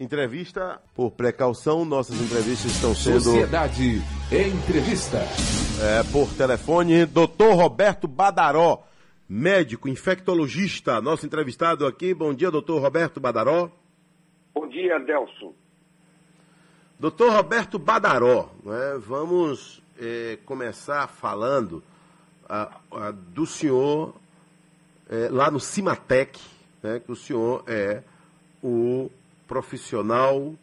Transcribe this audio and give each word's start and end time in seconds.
Entrevista 0.00 0.80
por 0.94 1.10
precaução, 1.10 1.84
nossas 1.84 2.18
entrevistas 2.22 2.72
estão 2.72 2.94
sendo. 2.94 3.20
Sociedade 3.20 4.00
Entrevista. 4.32 5.18
É, 5.78 6.02
por 6.10 6.26
telefone, 6.32 7.04
doutor 7.04 7.54
Roberto 7.54 8.08
Badaró, 8.08 8.82
médico, 9.28 9.90
infectologista, 9.90 11.02
nosso 11.02 11.26
entrevistado 11.26 11.86
aqui. 11.86 12.14
Bom 12.14 12.32
dia, 12.32 12.50
doutor 12.50 12.80
Roberto 12.80 13.20
Badaró. 13.20 13.70
Bom 14.54 14.66
dia, 14.70 14.98
Delson. 15.00 15.52
Doutor 16.98 17.32
Roberto 17.32 17.78
Badaró, 17.78 18.48
né, 18.64 18.98
vamos 19.06 19.82
é, 20.00 20.38
começar 20.46 21.08
falando 21.08 21.82
a, 22.48 22.80
a, 22.90 23.10
do 23.10 23.44
senhor 23.44 24.14
é, 25.10 25.28
lá 25.30 25.50
no 25.50 25.60
Cimatec, 25.60 26.40
né, 26.82 27.00
que 27.00 27.12
o 27.12 27.16
senhor 27.16 27.62
é 27.66 28.02
o 28.62 29.10
profissional 29.50 30.54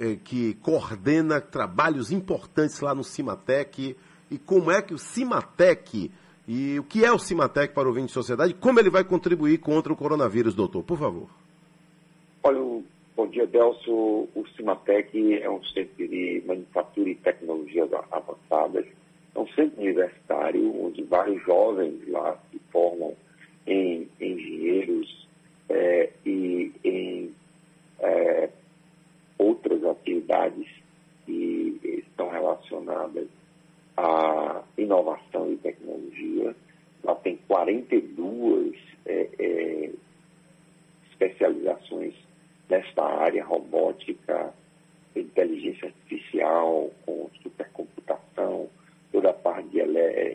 eh, 0.00 0.16
que 0.24 0.54
coordena 0.54 1.42
trabalhos 1.42 2.10
importantes 2.10 2.80
lá 2.80 2.94
no 2.94 3.04
Cimatec 3.04 3.94
e 4.30 4.38
como 4.38 4.70
é 4.70 4.80
que 4.80 4.94
o 4.94 4.98
Cimatec 4.98 6.10
e 6.48 6.78
o 6.78 6.84
que 6.84 7.04
é 7.04 7.12
o 7.12 7.18
Cimatec 7.18 7.74
para 7.74 7.84
o 7.84 7.88
ouvinte 7.88 8.06
de 8.06 8.12
sociedade, 8.12 8.54
como 8.54 8.80
ele 8.80 8.88
vai 8.88 9.04
contribuir 9.04 9.58
contra 9.58 9.92
o 9.92 9.96
coronavírus, 9.96 10.54
doutor, 10.54 10.82
por 10.82 10.98
favor. 10.98 11.28
Olha, 12.42 12.82
bom 13.14 13.26
dia, 13.26 13.46
Delso. 13.46 13.92
O 14.34 14.44
Cimatec 14.56 15.42
é 15.42 15.50
um 15.50 15.62
centro 15.62 16.08
de 16.08 16.42
manufatura 16.46 17.10
e 17.10 17.14
tecnologias 17.16 17.90
avançadas. 18.10 18.86
É 19.34 19.38
um 19.38 19.48
centro 19.48 19.82
universitário 19.82 20.82
onde 20.82 21.02
vários 21.02 21.42
jovens 21.44 22.00
lá 22.08 22.38
se 22.50 22.58
formam 22.72 23.14
em 23.66 24.08
engenheiros 24.18 25.28
é, 25.68 26.10
e 26.24 26.72
em 26.84 27.34
é, 28.00 28.50
outras 29.38 29.82
atividades 29.84 30.68
que 31.24 31.80
estão 32.06 32.28
relacionadas 32.28 33.28
à 33.96 34.62
inovação 34.94 35.52
e 35.52 35.56
tecnologia. 35.56 36.54
Lá 37.02 37.14
tem 37.16 37.36
42 37.48 38.76
é, 39.06 39.28
é, 39.38 39.90
especializações 41.10 42.14
nesta 42.68 43.04
área, 43.04 43.44
robótica, 43.44 44.54
inteligência 45.14 45.88
artificial, 45.88 46.90
com 47.04 47.28
supercomputação, 47.42 48.68
toda 49.12 49.30
a 49.30 49.34
parte 49.34 49.68
de 49.68 49.80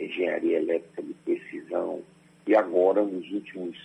engenharia 0.05 0.57
elétrica 0.57 1.01
de 1.01 1.13
precisão. 1.25 2.01
E 2.45 2.55
agora, 2.55 3.01
nos 3.01 3.29
últimos 3.31 3.77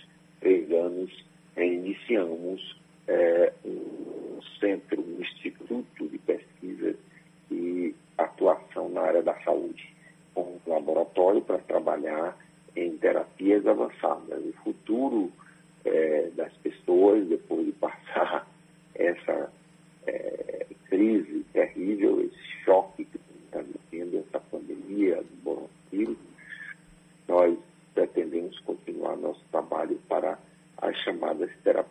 that 31.65 31.75
are 31.75 31.85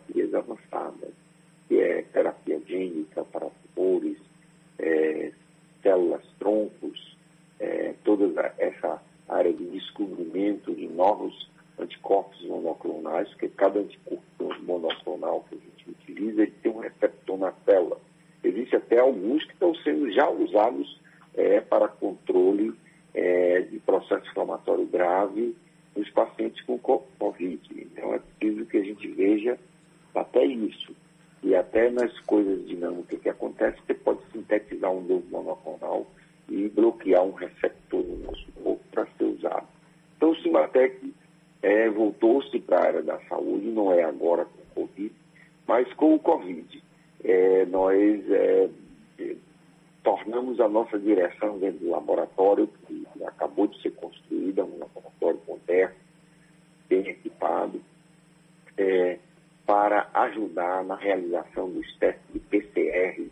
ajudar 60.55 60.83
na 60.85 60.95
realização 60.95 61.69
dos 61.69 61.95
testes 61.97 62.23
de 62.31 62.39
PCR 62.39 63.27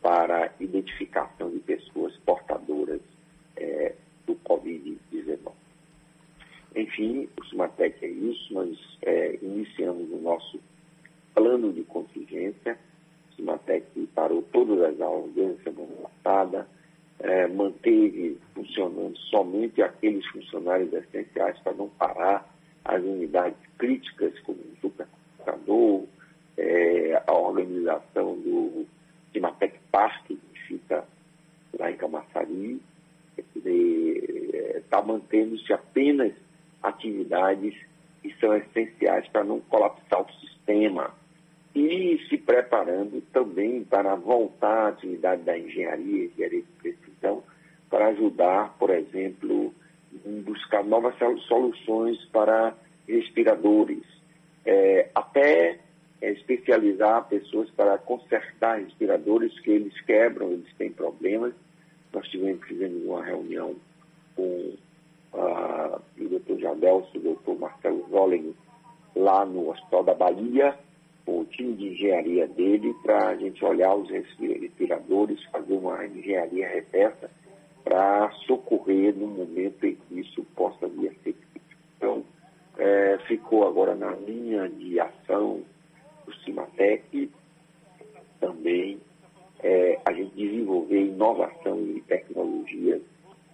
para 0.00 0.52
identificação 0.58 1.50
de 1.50 1.58
pessoas 1.60 2.16
portadoras 2.24 3.00
é, 3.56 3.94
do 4.26 4.34
Covid-19. 4.36 5.52
Enfim, 6.74 7.28
o 7.38 7.44
Sumatec 7.44 8.04
é 8.04 8.08
isso, 8.08 8.52
nós 8.52 8.98
é, 9.02 9.38
iniciamos 9.40 10.10
o 10.10 10.16
nosso 10.16 10.58
plano 11.34 11.72
de 11.72 11.82
contingência, 11.84 12.78
Cimatec 13.36 14.06
parou 14.14 14.42
todas 14.52 14.80
as 14.80 15.00
aulas 15.00 15.32
desde 15.32 15.60
a 15.60 15.64
semana 15.64 15.92
passada, 16.02 16.68
é, 17.20 17.46
manteve 17.46 18.38
funcionando 18.54 19.16
somente 19.30 19.82
aqueles 19.82 20.26
funcionários 20.26 20.92
essenciais 20.92 21.58
para 21.60 21.74
não 21.74 21.88
parar 21.88 22.48
as 22.84 23.02
unidades 23.02 23.58
críticas, 23.78 24.38
como 24.40 24.58
o 24.58 24.76
supercomputador, 24.80 26.04
é, 26.56 27.22
a 27.26 27.32
organização 27.32 28.36
do 28.36 28.86
Cimatec 29.32 29.78
Park, 29.90 30.26
que 30.26 30.38
fica 30.66 31.04
lá 31.78 31.90
em 31.90 31.96
Camaçari, 31.96 32.80
está 34.76 35.02
mantendo-se 35.02 35.72
apenas 35.72 36.32
atividades 36.82 37.74
que 38.22 38.32
são 38.38 38.56
essenciais 38.56 39.26
para 39.28 39.44
não 39.44 39.60
colapsar 39.60 40.22
o 40.22 40.32
sistema 40.40 41.12
e 41.74 42.24
se 42.28 42.38
preparando 42.38 43.20
também 43.32 43.82
para 43.82 44.14
voltar 44.14 44.86
à 44.86 44.88
atividade 44.88 45.42
da 45.42 45.58
engenharia, 45.58 46.26
engenharia 46.26 46.62
de 46.62 46.72
precisão, 46.80 47.42
para 48.04 48.08
ajudar, 48.08 48.76
por 48.78 48.90
exemplo, 48.90 49.72
em 50.26 50.42
buscar 50.42 50.84
novas 50.84 51.14
soluções 51.46 52.22
para 52.26 52.74
respiradores, 53.08 54.02
é, 54.66 55.08
até 55.14 55.78
é, 56.20 56.32
especializar 56.32 57.26
pessoas 57.28 57.70
para 57.70 57.96
consertar 57.96 58.78
respiradores 58.78 59.58
que 59.60 59.70
eles 59.70 59.98
quebram, 60.02 60.52
eles 60.52 60.72
têm 60.76 60.92
problemas. 60.92 61.54
Nós 62.12 62.26
tivemos, 62.28 62.66
fizemos 62.66 63.04
uma 63.04 63.24
reunião 63.24 63.74
com 64.36 64.74
uh, 65.32 66.00
o 66.18 66.28
doutor 66.28 66.58
Jadelso, 66.58 67.16
o 67.16 67.20
doutor 67.20 67.58
Marcelo 67.58 68.06
Zolling, 68.10 68.54
lá 69.16 69.44
no 69.44 69.70
Hospital 69.70 70.04
da 70.04 70.14
Bahia, 70.14 70.78
com 71.24 71.40
o 71.40 71.44
time 71.46 71.74
de 71.74 71.88
engenharia 71.88 72.46
dele, 72.46 72.94
para 73.02 73.28
a 73.28 73.36
gente 73.36 73.64
olhar 73.64 73.94
os 73.94 74.10
respiradores, 74.10 75.42
fazer 75.44 75.72
uma 75.72 76.04
engenharia 76.06 76.68
reversa 76.68 77.30
para 77.84 78.30
socorrer 78.46 79.14
no 79.14 79.26
momento 79.26 79.84
em 79.84 79.94
que 79.94 80.20
isso 80.20 80.42
possa 80.56 80.88
vir 80.88 81.08
a 81.08 81.22
ser 81.22 81.34
crítico. 81.34 81.82
Então, 81.96 82.24
é, 82.78 83.18
ficou 83.28 83.68
agora 83.68 83.94
na 83.94 84.12
linha 84.12 84.68
de 84.68 84.98
ação 84.98 85.62
do 86.24 86.34
Cimatec, 86.36 87.30
também 88.40 88.98
é, 89.62 90.00
a 90.04 90.12
gente 90.12 90.34
desenvolver 90.34 91.00
inovação 91.00 91.78
e 91.80 92.00
tecnologias 92.02 93.02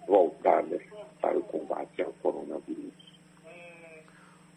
voltadas 0.07 0.81
para 1.21 1.37
o 1.37 1.43
combate 1.43 2.03
ao 2.03 2.13
coronavírus. 2.15 2.93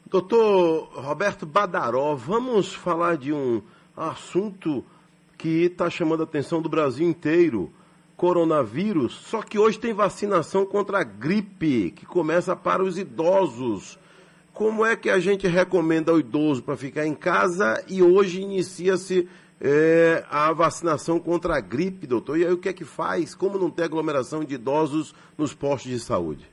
Doutor 0.05 0.89
Roberto 0.93 1.45
Badaró, 1.45 2.15
vamos 2.15 2.73
falar 2.73 3.17
de 3.17 3.33
um 3.33 3.61
assunto 3.97 4.83
que 5.37 5.65
está 5.65 5.89
chamando 5.89 6.21
a 6.21 6.23
atenção 6.23 6.61
do 6.61 6.69
Brasil 6.69 7.07
inteiro. 7.07 7.71
Coronavírus, 8.23 9.15
só 9.15 9.41
que 9.41 9.59
hoje 9.59 9.77
tem 9.77 9.91
vacinação 9.91 10.65
contra 10.65 10.99
a 10.99 11.03
gripe, 11.03 11.91
que 11.91 12.05
começa 12.05 12.55
para 12.55 12.81
os 12.81 12.97
idosos. 12.97 13.99
Como 14.53 14.85
é 14.85 14.95
que 14.95 15.09
a 15.09 15.19
gente 15.19 15.45
recomenda 15.45 16.09
ao 16.09 16.19
idoso 16.21 16.63
para 16.63 16.77
ficar 16.77 17.05
em 17.05 17.13
casa 17.13 17.83
e 17.85 18.01
hoje 18.01 18.41
inicia-se 18.41 19.27
é, 19.59 20.23
a 20.31 20.53
vacinação 20.53 21.19
contra 21.19 21.57
a 21.57 21.59
gripe, 21.59 22.07
doutor. 22.07 22.39
E 22.39 22.45
aí 22.45 22.53
o 22.53 22.57
que 22.57 22.69
é 22.69 22.73
que 22.73 22.85
faz? 22.85 23.35
Como 23.35 23.59
não 23.59 23.69
ter 23.69 23.83
aglomeração 23.83 24.41
de 24.41 24.55
idosos 24.55 25.13
nos 25.37 25.53
postos 25.53 25.91
de 25.91 25.99
saúde? 25.99 26.49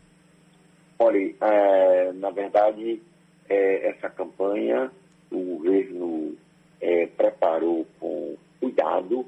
Olha, 0.98 1.32
é, 1.40 2.12
na 2.14 2.30
verdade, 2.30 3.00
é, 3.48 3.90
essa 3.90 4.10
campanha 4.10 4.90
o 5.30 5.38
governo 5.38 6.34
é, 6.80 7.06
preparou 7.06 7.86
com 8.00 8.34
cuidado 8.58 9.24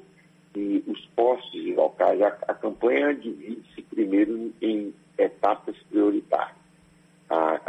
e 0.55 0.83
os 0.87 1.05
postos 1.15 1.53
e 1.53 1.73
locais, 1.73 2.21
a, 2.21 2.27
a 2.47 2.53
campanha 2.53 3.13
divide-se 3.13 3.81
primeiro 3.83 4.53
em 4.61 4.93
etapas 5.17 5.75
prioritárias. 5.89 6.57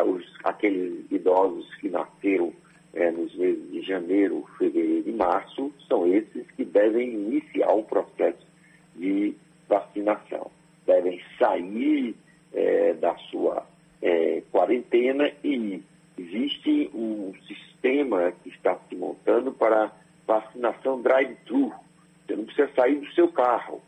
os, 0.07 0.25
aqueles 0.45 1.05
idosos 1.11 1.73
que 1.77 1.89
nasceram 1.89 2.53
é, 2.95 3.11
nos 3.11 3.35
meses 3.35 3.71
de 3.71 3.83
janeiro, 3.83 4.47
fevereiro 4.59 5.09
e 5.09 5.13
março, 5.13 5.73
são 5.89 6.07
esses 6.07 6.47
que 6.53 6.65
devem 6.65 7.13
iniciar 7.13 7.73
o 7.73 7.83
processo 7.83 8.47
de 8.95 9.35
vacinação. 9.69 10.51
Devem 10.87 11.21
sair 11.39 12.15
é, 12.53 12.95
da 12.95 13.17
sua 13.31 13.67
é, 14.01 14.43
quarentena 14.53 15.31
e 15.43 15.83
existe 16.17 16.91
um 16.95 17.33
sistema 17.49 18.33
que 18.43 18.51
está 18.51 18.79
se 18.89 18.95
montando 18.95 19.53
para 19.53 19.91
vacinação 20.27 21.01
drive-thru. 21.01 21.73
Você 22.27 22.37
não 22.37 22.45
precisa 22.45 22.71
sair 22.75 22.97
do 22.97 23.13
seu 23.13 23.29
carro. 23.29 23.83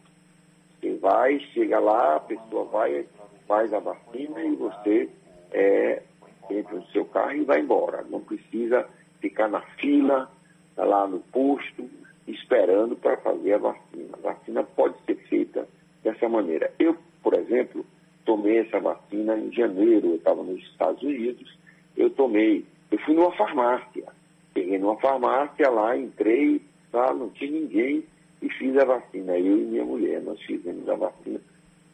Você 0.81 0.95
vai, 0.97 1.39
chega 1.53 1.79
lá, 1.79 2.17
a 2.17 2.21
pessoa 2.21 2.65
vai, 2.67 3.07
faz 3.47 3.73
a 3.73 3.79
vacina 3.79 4.43
e 4.45 4.55
você 4.57 5.09
é, 5.53 6.03
entra 6.51 6.75
no 6.75 6.87
seu 6.89 7.05
carro 7.07 7.33
e 7.33 7.45
vai 7.45 7.61
embora. 7.61 8.05
Não 8.09 8.21
precisa 8.21 8.87
ficar 9.21 9.49
na 9.49 9.61
fila, 9.79 10.31
tá 10.75 10.85
lá 10.85 11.07
no 11.07 11.21
posto, 11.21 11.89
esperando 12.27 12.97
para 12.97 13.17
fazer 13.19 13.55
a 13.55 13.59
vacina. 13.59 14.11
A 14.13 14.33
vacina 14.33 14.63
pode 14.63 14.95
ser 15.05 15.17
feita 15.29 15.67
dessa 16.03 16.29
maneira. 16.29 16.73
Eu, 16.79 16.97
por 17.23 17.35
exemplo, 17.35 17.85
tomei 18.25 18.59
essa 18.59 18.79
vacina 18.81 19.37
em 19.37 19.53
janeiro, 19.53 20.09
eu 20.09 20.17
estava 20.17 20.43
nos 20.43 20.63
Estados 20.63 21.03
Unidos, 21.03 21.59
eu 21.97 22.11
tomei, 22.11 22.67
eu 22.91 22.99
fui 22.99 23.15
numa 23.15 23.33
farmácia, 23.33 24.05
peguei 24.53 24.79
numa 24.79 24.97
farmácia 24.99 25.71
lá, 25.71 25.97
entrei, 25.97 26.61
tá, 26.93 27.15
não 27.15 27.31
tinha 27.31 27.51
ninguém 27.51 28.05
e 28.43 28.49
fiz 28.51 28.77
a 28.77 28.85
vacina. 28.85 29.39
Eu 29.39 29.59
e 29.59 29.65
minha 29.65 29.85
mulher, 29.85 30.21
nós 30.23 30.41
fizemos 30.43 30.89
a 30.89 30.97
vacina, 30.97 31.41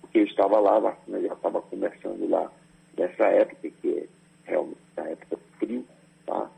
porque 0.00 0.19
eu 0.19 0.25
estava 0.25 0.59
lá, 0.61 0.77
a 0.77 0.81
vacina 0.81 1.21
já 1.21 1.33
estava 1.33 1.62
começando 1.62 2.29
lá 2.29 2.50
nessa 2.97 3.25
época, 3.27 3.71
que 3.81 3.89
é 3.89 4.06
realmente 4.44 4.79
a 4.97 5.03
época 5.03 5.39
frio, 5.59 5.85
tá? 6.27 6.50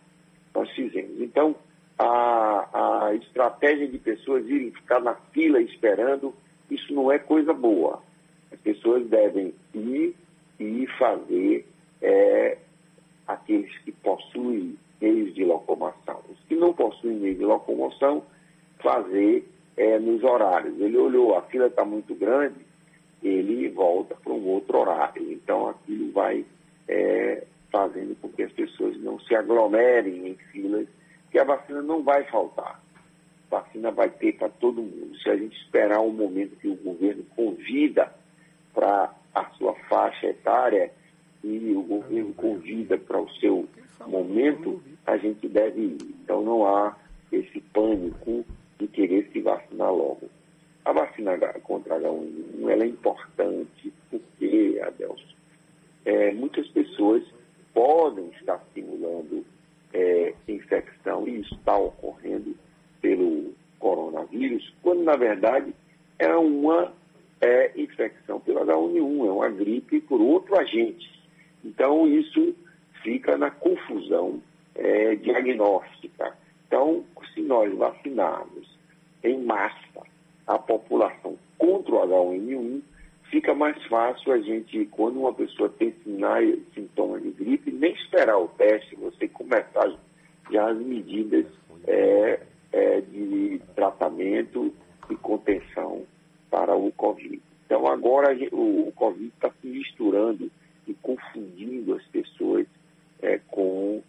Nós 0.54 0.70
fizemos. 0.70 1.20
Então, 1.20 1.54
a, 1.98 3.06
a 3.06 3.14
estratégia 3.14 3.88
de 3.88 3.98
pessoas 3.98 4.46
irem 4.48 4.70
ficar 4.72 5.00
na 5.00 5.14
fila 5.32 5.60
esperando, 5.60 6.34
isso 6.70 6.92
não 6.94 7.10
é 7.12 7.18
coisa 7.18 7.52
boa. 7.52 8.02
As 8.52 8.58
pessoas 8.60 9.06
devem 9.08 9.54
ir 9.74 10.14
e 10.58 10.86
fazer 10.98 11.66
é, 12.00 12.58
aqueles 13.26 13.76
que 13.78 13.92
possuem 13.92 14.76
meios 15.00 15.34
de 15.34 15.44
locomoção. 15.44 16.20
Os 16.30 16.38
que 16.48 16.54
não 16.54 16.72
possuem 16.72 17.16
meios 17.16 17.38
de 17.38 17.44
locomoção, 17.44 18.24
fazer 18.80 19.46
é, 19.76 19.98
nos 19.98 20.22
horários. 20.22 20.78
Ele 20.80 20.96
olhou, 20.96 21.36
a 21.36 21.42
fila 21.42 21.66
está 21.66 21.84
muito 21.84 22.14
grande, 22.14 22.60
ele 23.22 23.68
volta 23.70 24.14
para 24.14 24.32
um 24.32 24.46
outro 24.46 24.78
horário. 24.78 25.32
Então 25.32 25.68
aquilo 25.68 26.12
vai 26.12 26.44
é, 26.88 27.44
fazendo 27.70 28.14
com 28.20 28.28
que 28.28 28.42
as 28.42 28.52
pessoas 28.52 28.96
não 29.00 29.18
se 29.20 29.34
aglomerem 29.34 30.28
em 30.28 30.34
filas, 30.52 30.86
que 31.30 31.38
a 31.38 31.44
vacina 31.44 31.82
não 31.82 32.02
vai 32.02 32.24
faltar. 32.24 32.80
A 33.50 33.60
vacina 33.60 33.90
vai 33.90 34.10
ter 34.10 34.36
para 34.36 34.48
todo 34.48 34.82
mundo. 34.82 35.16
Se 35.18 35.28
a 35.30 35.36
gente 35.36 35.56
esperar 35.56 36.00
um 36.00 36.12
momento 36.12 36.56
que 36.56 36.68
o 36.68 36.76
governo 36.76 37.24
convida 37.36 38.12
para 38.72 39.12
a 39.34 39.44
sua 39.50 39.74
faixa 39.88 40.26
etária 40.26 40.92
e 41.42 41.74
o 41.74 41.82
governo 41.82 42.32
convida 42.34 42.96
para 42.96 43.20
o 43.20 43.30
seu 43.34 43.68
momento, 44.06 44.82
a 45.06 45.16
gente 45.16 45.48
deve 45.48 45.80
ir. 45.80 45.98
Então 46.22 46.42
não 46.42 46.66
há 46.66 46.96
esse 47.32 47.60
pânico 47.72 48.44
querer 48.88 49.28
se 49.32 49.40
vacinar 49.40 49.92
logo. 49.92 50.28
A 50.84 50.92
vacina 50.92 51.36
contra 51.62 51.98
H1N1 51.98 52.70
ela 52.70 52.84
é 52.84 52.86
importante 52.86 53.92
porque, 54.10 54.80
Adelson, 54.84 55.34
é, 56.04 56.32
muitas 56.32 56.68
pessoas 56.68 57.22
podem 57.72 58.28
estar 58.38 58.62
simulando 58.74 59.44
é, 59.92 60.34
infecção 60.46 61.26
e 61.26 61.40
está 61.40 61.76
ocorrendo 61.76 62.54
pelo 63.00 63.54
coronavírus, 63.78 64.72
quando 64.82 65.02
na 65.02 65.16
verdade 65.16 65.74
é 66.18 66.34
uma 66.34 66.92
é, 67.40 67.72
infecção 67.76 68.40
pelo 68.40 68.60
H1N1, 68.60 69.26
é 69.26 69.30
uma 69.30 69.48
gripe 69.50 70.00
por 70.00 70.20
outro 70.20 70.58
agente. 70.58 71.10
Então 71.64 72.06
isso 72.06 72.54
fica 73.02 73.36
na 73.36 73.50
confusão 73.50 74.40
é, 74.74 75.14
diagnóstica. 75.16 76.36
Então, 76.66 77.04
se 77.32 77.42
nós 77.42 77.72
vacinarmos 77.76 78.66
em 79.22 79.42
massa 79.42 80.02
a 80.46 80.58
população 80.58 81.38
contra 81.58 81.94
o 81.94 82.08
H1N1, 82.08 82.82
fica 83.30 83.54
mais 83.54 83.82
fácil 84.24 84.32
a 84.32 84.38
gente, 84.38 84.86
quando 84.86 85.20
uma 85.20 85.32
pessoa 85.32 85.68
tem 85.68 85.94
sinais, 86.02 86.58
sintomas 86.74 87.22
de 87.22 87.30
gripe, 87.30 87.70
nem 87.70 87.92
esperar 87.92 88.38
o 88.38 88.48
teste, 88.48 88.96
você 88.96 89.28
começar 89.28 89.92
já 90.50 90.70
as 90.70 90.78
medidas 90.78 91.46
é, 91.86 92.40
é, 92.72 93.00
de 93.02 93.60
tratamento 93.74 94.74
e 95.10 95.16
contenção 95.16 96.04
para 96.50 96.74
o 96.74 96.90
Covid. 96.92 97.40
Então 97.66 97.86
agora 97.86 98.34
o, 98.52 98.88
o 98.88 98.92
Covid 98.92 99.26
está 99.26 99.50
se 99.60 99.66
misturando 99.66 100.50
e 100.86 100.94
confundindo 100.94 101.94
as 101.94 102.04
pessoas 102.06 102.66
é, 103.22 103.38
com 103.48 104.02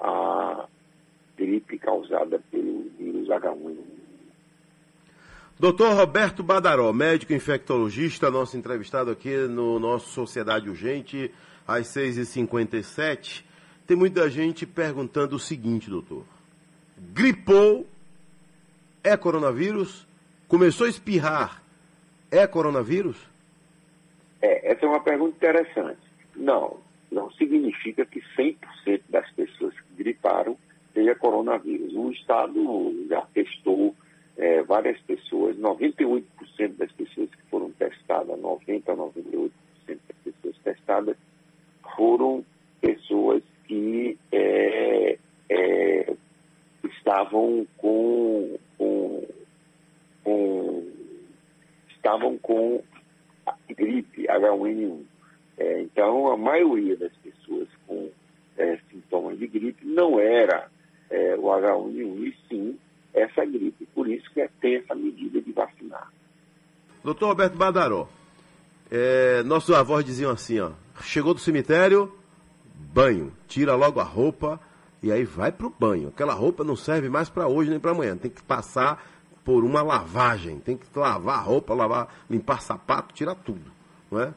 a 0.00 0.66
gripe 1.36 1.78
causada 1.78 2.40
pelo 2.50 2.84
vírus 2.98 3.28
H1N1. 3.28 4.04
Doutor 5.58 5.94
Roberto 5.94 6.33
Badaró, 6.44 6.92
médico 6.92 7.32
infectologista, 7.32 8.30
nosso 8.30 8.56
entrevistado 8.56 9.10
aqui 9.10 9.34
no 9.48 9.78
nosso 9.78 10.10
Sociedade 10.10 10.68
Urgente, 10.68 11.32
às 11.66 11.86
6h57. 11.88 13.42
Tem 13.86 13.96
muita 13.96 14.28
gente 14.28 14.66
perguntando 14.66 15.36
o 15.36 15.38
seguinte, 15.38 15.90
doutor. 15.90 16.24
Gripou, 16.96 17.86
é 19.02 19.16
coronavírus? 19.16 20.06
Começou 20.46 20.86
a 20.86 20.90
espirrar, 20.90 21.62
é 22.30 22.46
coronavírus? 22.46 23.16
É, 24.40 24.72
essa 24.72 24.84
é 24.84 24.88
uma 24.88 25.00
pergunta 25.00 25.36
interessante. 25.36 26.00
Não, 26.36 26.78
não 27.10 27.30
significa 27.32 28.04
que 28.04 28.20
100% 28.38 29.00
das 29.08 29.30
pessoas 29.32 29.74
que 29.74 30.02
griparam 30.02 30.56
seja 30.92 31.14
coronavírus. 31.14 31.94
O 31.94 32.10
Estado 32.10 33.06
já 33.08 33.22
testou 33.32 33.94
é, 34.36 34.62
várias 34.62 35.00
pessoas, 35.02 35.56
98% 35.56 36.24
das 36.56 36.92
pessoas 36.92 37.30
que 37.30 37.42
foram 37.50 37.70
testadas, 37.72 38.38
90% 38.38 38.88
a 38.88 38.96
98% 38.96 39.50
das 39.86 39.98
pessoas 40.24 40.56
testadas, 40.62 41.16
foram 41.96 42.44
pessoas 42.80 43.42
que 43.66 44.18
é, 44.32 45.18
é, 45.48 46.14
estavam 46.84 47.66
com, 47.76 48.58
com, 48.78 49.26
com, 50.22 50.88
estavam 51.88 52.38
com 52.38 52.82
gripe 53.68 54.26
H1N1. 54.26 55.02
É, 55.56 55.82
então, 55.82 56.32
a 56.32 56.36
maioria 56.36 56.96
das 56.96 57.12
pessoas 57.16 57.68
com 57.86 58.10
é, 58.56 58.78
sintomas 58.90 59.38
de 59.38 59.46
gripe 59.46 59.86
não 59.86 60.18
era 60.18 60.68
é, 61.10 61.36
o 61.36 61.42
H1N1, 61.42 62.26
e 62.26 62.36
sim 62.48 62.78
essa 63.12 63.44
gripe. 63.44 63.86
Por 63.94 64.08
isso 64.08 64.28
que 64.32 64.40
é 64.40 64.48
ter 64.60 64.82
essa 64.82 64.94
medida 64.94 65.40
de 65.40 65.52
vacinar. 65.52 66.12
Doutor 67.24 67.28
Roberto 67.28 67.56
Badaró, 67.56 68.08
é, 68.90 69.42
nossos 69.44 69.74
avós 69.74 70.04
diziam 70.04 70.30
assim, 70.30 70.60
ó, 70.60 70.72
chegou 71.00 71.32
do 71.32 71.40
cemitério, 71.40 72.12
banho, 72.92 73.32
tira 73.48 73.74
logo 73.74 73.98
a 73.98 74.04
roupa 74.04 74.60
e 75.02 75.10
aí 75.10 75.24
vai 75.24 75.50
para 75.50 75.66
o 75.66 75.70
banho. 75.70 76.08
Aquela 76.08 76.34
roupa 76.34 76.62
não 76.62 76.76
serve 76.76 77.08
mais 77.08 77.30
para 77.30 77.48
hoje 77.48 77.70
nem 77.70 77.80
para 77.80 77.92
amanhã, 77.92 78.14
tem 78.14 78.30
que 78.30 78.42
passar 78.42 79.02
por 79.42 79.64
uma 79.64 79.80
lavagem, 79.80 80.58
tem 80.58 80.76
que 80.76 80.86
lavar 80.94 81.38
a 81.38 81.40
roupa, 81.40 81.72
lavar, 81.72 82.14
limpar 82.28 82.60
sapato, 82.60 83.14
tirar 83.14 83.36
tudo, 83.36 83.72
não 84.10 84.20
é? 84.20 84.34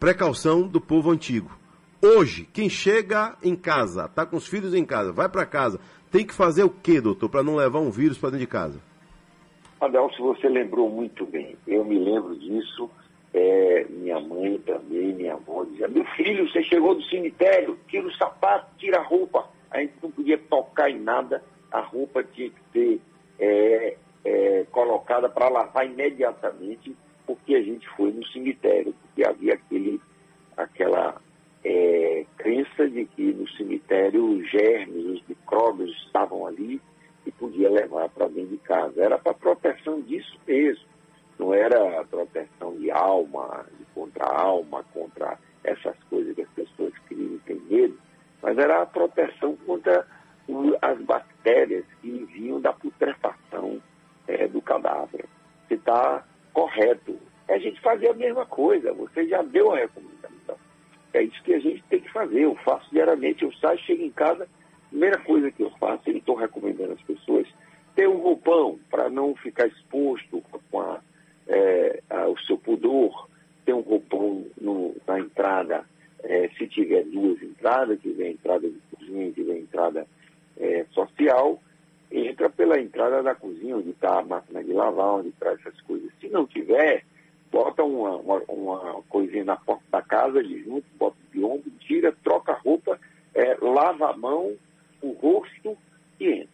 Precaução 0.00 0.66
do 0.66 0.80
povo 0.80 1.12
antigo. 1.12 1.56
Hoje, 2.02 2.48
quem 2.52 2.68
chega 2.68 3.36
em 3.44 3.54
casa, 3.54 4.06
está 4.06 4.26
com 4.26 4.36
os 4.36 4.46
filhos 4.48 4.74
em 4.74 4.84
casa, 4.84 5.12
vai 5.12 5.28
para 5.28 5.46
casa, 5.46 5.78
tem 6.10 6.26
que 6.26 6.34
fazer 6.34 6.64
o 6.64 6.70
quê, 6.70 7.00
doutor, 7.00 7.28
para 7.28 7.44
não 7.44 7.54
levar 7.54 7.78
um 7.78 7.92
vírus 7.92 8.18
para 8.18 8.30
dentro 8.30 8.44
de 8.44 8.50
casa? 8.50 8.80
Adelso, 9.80 10.22
você 10.22 10.48
lembrou 10.48 10.88
muito 10.88 11.26
bem. 11.26 11.56
Eu 11.66 11.84
me 11.84 11.98
lembro 11.98 12.36
disso. 12.36 12.90
É, 13.32 13.84
minha 13.90 14.20
mãe 14.20 14.58
também, 14.58 15.12
minha 15.12 15.34
avó 15.34 15.64
dizia, 15.64 15.88
meu 15.88 16.04
filho, 16.16 16.48
você 16.48 16.62
chegou 16.62 16.94
do 16.94 17.02
cemitério, 17.02 17.76
tira 17.88 18.06
o 18.06 18.14
sapato, 18.14 18.70
tira 18.78 18.98
a 18.98 19.02
roupa. 19.02 19.48
A 19.72 19.80
gente 19.80 19.94
não 20.00 20.10
podia 20.12 20.38
tocar 20.38 20.88
em 20.88 21.00
nada, 21.00 21.42
a 21.72 21.80
roupa 21.80 22.22
tinha 22.22 22.48
que 22.48 22.60
ser 22.72 23.00
é, 23.40 23.96
é, 24.24 24.66
colocada 24.70 25.28
para 25.28 25.48
lavar 25.48 25.84
imediatamente, 25.84 26.94
porque 27.26 27.56
a 27.56 27.62
gente 27.62 27.88
foi 27.96 28.12
no 28.12 28.24
cemitério, 28.28 28.94
porque 29.02 29.26
havia 29.26 29.54
aquele, 29.54 30.00
aquela 30.56 31.20
é, 31.64 32.24
crença 32.36 32.88
de 32.88 33.04
que 33.06 33.32
no 33.32 33.48
cemitério 33.50 34.24
os 34.24 34.48
germes, 34.48 35.06
os 35.06 35.26
micróbios 35.26 35.90
estavam 36.06 36.46
ali 36.46 36.80
e 37.26 37.32
podia 37.32 37.70
levar 37.70 38.08
para 38.10 38.28
dentro 38.28 38.50
de 38.50 38.58
casa. 38.58 39.02
Era 39.02 39.18
para 39.18 39.34
proteção 39.34 40.00
disso 40.00 40.38
mesmo. 40.46 40.84
Não 41.38 41.52
era 41.52 42.04
proteção 42.04 42.76
de 42.76 42.90
alma, 42.90 43.66
de 43.78 43.84
contra 43.86 44.24
alma, 44.24 44.84
contra 44.92 45.38
essas 45.64 45.96
coisas 46.10 46.34
que 46.34 46.42
as 46.42 46.50
pessoas 46.50 46.92
criam 47.08 47.34
e 47.34 47.38
têm 47.40 47.60
medo, 47.68 47.98
mas 48.42 48.56
era 48.58 48.82
a 48.82 48.86
proteção 48.86 49.56
contra 49.66 50.06
as 50.82 51.00
bactérias 51.00 51.84
que 52.02 52.10
vinham 52.32 52.60
da 52.60 52.72
putrefação 52.72 53.80
é, 54.28 54.46
do 54.46 54.60
cadáver. 54.60 55.24
Você 55.66 55.74
está 55.74 56.22
correto. 56.52 57.18
A 57.48 57.58
gente 57.58 57.80
fazia 57.80 58.10
a 58.10 58.14
mesma 58.14 58.44
coisa, 58.46 58.92
você 58.92 59.26
já 59.26 59.42
deu 59.42 59.72
a 59.72 59.78
recomendação. 59.78 60.56
É 61.14 61.22
isso 61.22 61.42
que 61.42 61.54
a 61.54 61.60
gente 61.60 61.82
tem 61.84 62.00
que 62.00 62.12
fazer. 62.12 62.42
Eu 62.42 62.54
faço 62.56 62.88
diariamente, 62.90 63.44
eu 63.44 63.52
saio, 63.54 63.78
chego 63.80 64.02
em 64.02 64.10
casa, 64.10 64.48
primeira 64.94 65.18
coisa 65.18 65.50
que 65.50 65.60
eu 65.60 65.70
faço, 65.70 66.08
e 66.08 66.18
estou 66.18 66.36
recomendando 66.36 66.92
às 66.92 67.02
pessoas, 67.02 67.48
ter 67.96 68.08
um 68.08 68.18
roupão 68.18 68.78
para 68.88 69.10
não 69.10 69.34
ficar 69.34 69.66
exposto 69.66 70.40
com 70.70 70.80
a, 70.80 71.00
é, 71.48 72.00
a, 72.08 72.28
o 72.28 72.38
seu 72.38 72.56
pudor, 72.56 73.28
ter 73.64 73.74
um 73.74 73.80
roupão 73.80 74.46
no, 74.60 74.94
na 75.04 75.18
entrada, 75.18 75.84
é, 76.22 76.48
se 76.56 76.68
tiver 76.68 77.02
duas 77.06 77.42
entradas, 77.42 78.00
tiver 78.00 78.30
entrada 78.30 78.68
de 78.68 78.78
cozinha, 78.96 79.32
tiver 79.32 79.58
entrada 79.58 80.06
é, 80.58 80.86
social, 80.92 81.60
entra 82.12 82.48
pela 82.48 82.80
entrada 82.80 83.20
da 83.20 83.34
cozinha, 83.34 83.76
onde 83.76 83.90
está 83.90 84.20
a 84.20 84.24
máquina 84.24 84.62
de 84.62 84.72
lavar, 84.72 85.16
onde 85.16 85.32
traz 85.32 85.58
essas 85.58 85.80
coisas. 85.80 86.08
Se 86.20 86.28
não 86.28 86.46
tiver, 86.46 87.04
bota 87.50 87.82
uma, 87.82 88.16
uma, 88.18 88.42
uma 88.46 89.02
coisinha 89.08 89.44
na 89.44 89.56
porta 89.56 89.82
da 89.90 90.02
casa, 90.02 90.40
de 90.40 90.62
junto, 90.62 90.86
bota 90.96 91.16
de 91.32 91.42
ombro, 91.42 91.68
tira, 91.80 92.14
troca 92.22 92.52
a 92.52 92.58
roupa, 92.58 92.96
é, 93.34 93.56
lava 93.60 94.10
a 94.10 94.16
mão, 94.16 94.54
o 95.04 95.12
rosto 95.12 95.76
e 96.18 96.28
entra. 96.28 96.48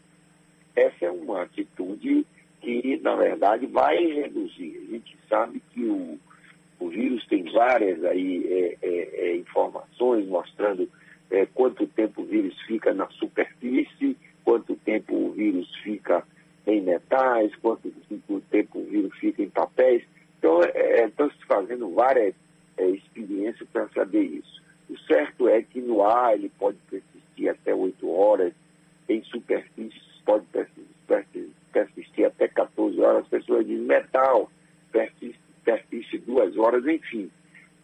Essa 0.77 1.07
é 1.07 1.11
uma 1.11 1.43
atitude 1.43 2.27
que, 2.61 3.01
na 3.03 3.15
verdade, 3.17 3.67
vai 3.67 3.97
reduzir. 3.97 4.87
A 4.89 4.93
gente 4.93 5.17
sabe 5.29 5.63
que 5.73 5.85
o, 5.85 6.19
o 6.79 6.89
vírus 6.89 7.27
tem 7.27 7.45
várias 7.53 8.05
aí, 8.05 8.47
é, 8.47 8.87
é, 8.87 9.31
é 9.31 9.37
informações 9.37 10.27
mostrando 10.27 10.89
é, 11.31 11.47
quanto 11.47 11.87
tempo 11.87 12.23
o 12.23 12.27
vírus 12.27 12.59
fica 12.63 12.93
na 12.93 13.09
superfície, 13.11 14.17
quanto 14.45 14.75
tempo 14.77 15.15
o 15.15 15.33
vírus 15.33 15.73
fica 15.83 16.25
em 16.67 16.81
metais, 16.83 17.55
quanto 17.57 17.91
tempo 18.51 18.79
o 18.79 18.85
vírus 18.85 19.17
fica 19.19 19.43
em 19.43 19.49
papéis. 19.49 20.03
Então, 20.39 20.63
é, 20.63 21.01
é 21.01 21.07
estão 21.07 21.31
se 21.31 21.45
fazendo 21.47 21.91
várias 21.95 22.35
experiências 22.79 23.69
para 23.71 23.89
saber 23.91 24.23
isso. 24.23 24.63
O 24.89 24.99
certo 25.01 25.49
é 25.49 25.63
que 25.63 25.81
no 25.81 26.03
ar 26.03 26.35
ele 26.35 26.51
pode 26.59 26.79
até 27.51 27.75
8 27.75 28.11
horas, 28.11 28.53
em 29.09 29.23
superfícies 29.25 30.11
pode 30.25 30.47
persistir, 31.73 32.27
até 32.27 32.49
14 32.49 33.01
horas. 33.01 33.25
As 33.25 33.29
pessoas 33.29 33.67
dizem 33.67 33.85
metal, 33.85 34.51
persiste, 34.93 35.41
persiste 35.65 36.19
duas 36.19 36.57
horas, 36.57 36.87
enfim. 36.87 37.31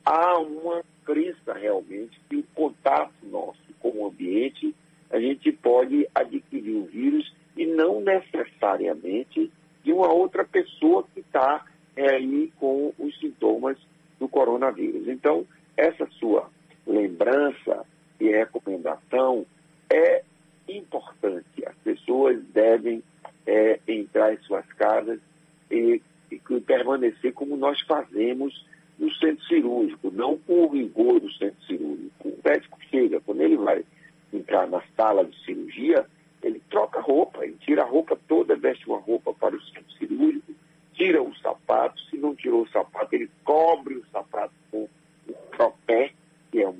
Há 0.04 0.38
uma 0.38 0.85
crença 1.04 1.54
realmente 1.54 2.20
que 2.28 2.37
o 2.37 2.44
contato 2.54 3.12
nosso 3.25 3.58
com 3.80 3.90
o 3.90 4.06
ambiente, 4.06 4.75
a 5.11 5.18
gente 5.18 5.52
pode 5.52 6.08
adquirir 6.14 6.76
o 6.76 6.87
vírus 6.87 7.32
e 7.56 7.66
não 7.66 8.00
necessariamente 8.00 9.50
de 9.82 9.92
uma 9.92 10.12
outra 10.12 10.44
pessoa 10.44 11.04
que 11.14 11.20
está 11.20 11.64
é, 11.96 12.16
aí 12.16 12.52
com 12.58 12.92
os 12.99 13.18
sintomas 13.18 13.78
do 14.18 14.28
coronavírus. 14.28 15.08
Então, 15.08 15.46
essa 15.76 16.06
sua 16.18 16.50
lembrança 16.87 17.85
e 18.20 18.28
recomendação 18.28 19.46
é 19.97 20.23
importante. 20.69 21.65
As 21.67 21.75
pessoas 21.76 22.43
devem 22.53 23.03
é, 23.47 23.81
entrar 23.87 24.35
em 24.35 24.38
suas 24.38 24.67
casas 24.75 25.21
e, 25.71 26.00
e 26.31 26.61
permanecer 26.61 27.33
como 27.33 27.57
nós 27.57 27.81
fazemos 27.83 28.67
no 28.99 29.12
centro 29.15 29.45
cirúrgico, 29.47 30.11
não 30.11 30.38
com 30.38 30.65
o 30.65 30.69
rigor 30.69 31.21
do 31.21 31.31
centro 31.33 31.62
cirúrgico. 31.67 32.29
O 32.29 32.38
médico 32.45 32.79
chega, 32.91 33.21
quando 33.21 33.43
ele 33.43 33.57
vai 33.57 33.85
entrar 34.33 34.67
na 34.67 34.83
sala 34.97 35.25
de 35.25 35.38
cirurgia, 35.45 36.07
ele 36.43 36.61
troca 36.71 37.00
roupa, 37.00 37.45
ele 37.45 37.57
tira 37.61 37.83
a 37.83 37.87
roupa 37.87 38.19
toda, 38.29 38.57
veste 38.57 38.87
uma 38.88 38.99
roupa 38.99 39.33
para 39.35 39.55
o 39.55 39.62
centro 39.62 39.91
cirúrgico, 39.99 40.55
tira 40.95 41.23
o 41.23 41.35
sapato, 41.37 42.00
se 42.03 42.17
não 42.17 42.35
tirou 42.35 42.62
o 42.62 42.69
sapato, 42.69 43.15
ele 43.15 43.31
cobre 43.45 43.95
o 43.95 44.07
sapato 44.07 44.55
com 44.71 44.88
o 45.29 45.33
propé, 45.50 46.12
que 46.50 46.62
é 46.62 46.73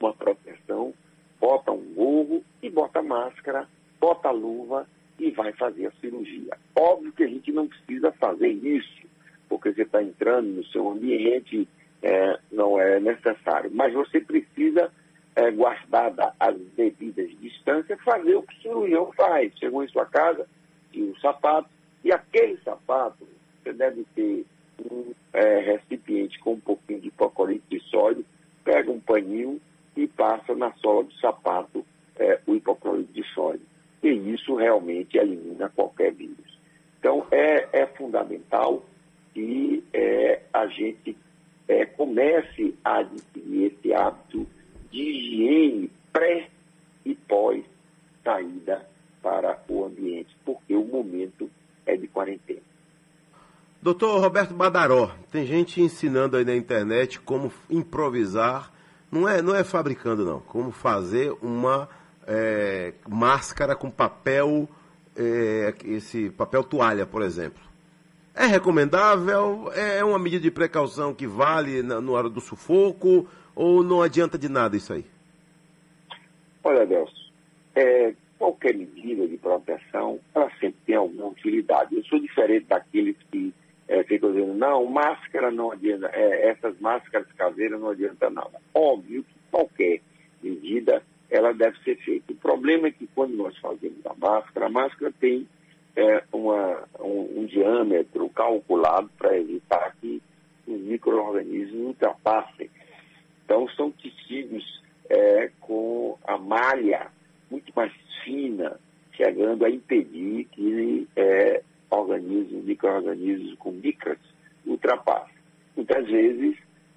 uma 0.00 0.12
proteção, 0.14 0.94
bota 1.40 1.72
um 1.72 1.94
gorro 1.94 2.44
e 2.62 2.70
bota 2.70 3.02
máscara, 3.02 3.68
bota 4.00 4.30
luva 4.30 4.86
e 5.18 5.30
vai 5.30 5.52
fazer 5.52 5.86
a 5.86 5.92
cirurgia. 6.00 6.56
Óbvio 6.76 7.12
que 7.12 7.24
a 7.24 7.28
gente 7.28 7.52
não 7.52 7.66
precisa 7.66 8.12
fazer 8.12 8.48
isso 8.48 9.08
porque 9.48 9.72
você 9.72 9.82
está 9.82 10.02
entrando 10.02 10.48
no 10.48 10.64
seu 10.66 10.88
ambiente, 10.88 11.66
é, 12.02 12.38
não 12.52 12.78
é 12.78 13.00
necessário. 13.00 13.70
Mas 13.72 13.92
você 13.92 14.20
precisa, 14.20 14.92
é, 15.34 15.50
guardar 15.50 16.34
as 16.38 16.56
devidas 16.76 17.30
distâncias, 17.40 18.00
fazer 18.02 18.36
o 18.36 18.42
que 18.42 18.54
o 18.58 18.62
cirurgião 18.62 19.12
faz. 19.12 19.52
Chegou 19.58 19.82
em 19.82 19.88
sua 19.88 20.06
casa, 20.06 20.46
tira 20.92 21.10
o 21.10 21.20
sapato, 21.20 21.68
e 22.04 22.12
aquele 22.12 22.58
sapato, 22.58 23.26
você 23.62 23.72
deve 23.72 24.04
ter 24.14 24.44
um 24.90 25.12
é, 25.32 25.60
recipiente 25.60 26.38
com 26.38 26.52
um 26.52 26.60
pouquinho 26.60 27.00
de 27.00 27.08
hipoclorito 27.08 27.64
de 27.68 27.80
sódio, 27.88 28.24
pega 28.64 28.90
um 28.90 29.00
paninho 29.00 29.60
e 29.98 30.06
passa 30.06 30.54
na 30.54 30.72
sola 30.74 31.02
do 31.02 31.12
sapato 31.14 31.84
é, 32.16 32.40
o 32.46 32.54
hipoclorito 32.54 33.12
de 33.12 33.24
sódio. 33.34 33.66
E 34.00 34.08
isso 34.08 34.54
realmente 34.54 35.18
elimina 35.18 35.68
qualquer 35.68 36.12
vírus. 36.12 36.56
Então, 37.00 37.26
é, 37.32 37.80
é 37.80 37.86
fundamental 37.86 38.84
que 39.34 39.82
é, 39.92 40.40
a 40.52 40.68
gente 40.68 41.16
é, 41.66 41.84
comece 41.84 42.76
a 42.84 42.98
adquirir 42.98 43.72
esse 43.72 43.92
hábito 43.92 44.46
de 44.90 45.00
higiene 45.00 45.90
pré 46.12 46.48
e 47.04 47.14
pós 47.14 47.64
saída 48.22 48.88
para 49.20 49.60
o 49.68 49.84
ambiente, 49.84 50.34
porque 50.44 50.74
o 50.74 50.84
momento 50.84 51.50
é 51.84 51.96
de 51.96 52.06
quarentena. 52.06 52.62
Doutor 53.82 54.20
Roberto 54.20 54.54
Badaró, 54.54 55.10
tem 55.30 55.44
gente 55.44 55.80
ensinando 55.80 56.36
aí 56.36 56.44
na 56.44 56.54
internet 56.54 57.20
como 57.20 57.52
improvisar, 57.70 58.72
não 59.10 59.28
é, 59.28 59.42
não 59.42 59.54
é 59.54 59.64
fabricando 59.64 60.24
não, 60.24 60.40
como 60.40 60.70
fazer 60.70 61.32
uma 61.42 61.88
é, 62.26 62.92
máscara 63.08 63.74
com 63.74 63.90
papel, 63.90 64.68
é, 65.16 65.74
esse 65.84 66.30
papel 66.30 66.62
toalha, 66.62 67.06
por 67.06 67.22
exemplo. 67.22 67.62
É 68.34 68.46
recomendável? 68.46 69.72
É 69.74 70.04
uma 70.04 70.18
medida 70.18 70.42
de 70.42 70.50
precaução 70.50 71.12
que 71.12 71.26
vale 71.26 71.82
na, 71.82 72.00
na 72.00 72.12
hora 72.12 72.28
do 72.28 72.40
sufoco? 72.40 73.26
Ou 73.54 73.82
não 73.82 74.00
adianta 74.00 74.38
de 74.38 74.48
nada 74.48 74.76
isso 74.76 74.92
aí? 74.92 75.04
Olha, 76.62 76.86
Delcio, 76.86 77.32
é, 77.74 78.14
qualquer 78.38 78.76
medida 78.76 79.26
de 79.26 79.36
proteção, 79.38 80.20
ela 80.32 80.48
sempre 80.60 80.76
tem 80.86 80.94
alguma 80.94 81.26
utilidade. 81.26 81.96
Eu 81.96 82.04
sou 82.04 82.20
diferente 82.20 82.66
daqueles 82.66 83.16
que 83.30 83.52
é, 83.88 84.02
ficam 84.04 84.32
dizendo, 84.32 84.54
não, 84.54 84.84
máscara 84.84 85.50
não 85.50 85.72
adianta, 85.72 86.10
é, 86.12 86.50
essas 86.50 86.78
máscaras 86.78 87.26
caseiras 87.32 87.80
não 87.80 87.90
adianta 87.90 88.28
nada. 88.28 88.60
Óbvio 88.74 89.24
que 89.24 89.34
qualquer 89.50 90.00
medida, 90.42 91.02
ela 91.30 91.52
deve 91.52 91.78
ser 91.78 91.96
feita. 91.96 92.32
O 92.32 92.36
problema 92.36 92.88
é 92.88 92.90
que 92.90 93.06
quando 93.14 93.34
nós 93.34 93.56
fazemos 93.58 94.04
a 94.04 94.14
máscara, 94.14 94.66
a 94.66 94.70
máscara 94.70 95.12
tem 95.18 95.48
é, 95.96 96.22
uma, 96.32 96.84
um, 97.00 97.40
um, 97.40 97.46
diâmetro 97.46 98.28
calculado 98.28 99.10
para 99.18 99.36
evitar 99.36 99.96
que 100.00 100.22
os 100.66 100.80
micro-organismos 100.80 101.86
ultrapassem. 101.86 102.70
Então, 103.44 103.66
são 103.70 103.90
tecidos 103.90 104.82
é, 105.08 105.50
com 105.60 106.18
a 106.24 106.36
malha 106.36 107.10
muito 107.50 107.72
mais 107.74 107.92
fina, 108.22 108.78
chegando 109.14 109.64
a 109.64 109.70
impedir 109.70 110.44
que 110.52 111.08
é, 111.16 111.62
organismos, 111.90 112.64
micro-organismos 112.64 113.54
com 113.58 113.72
micras 113.72 114.18
ultrapassem. 114.66 115.34
Muitas 115.76 116.06
vezes, 116.06 116.56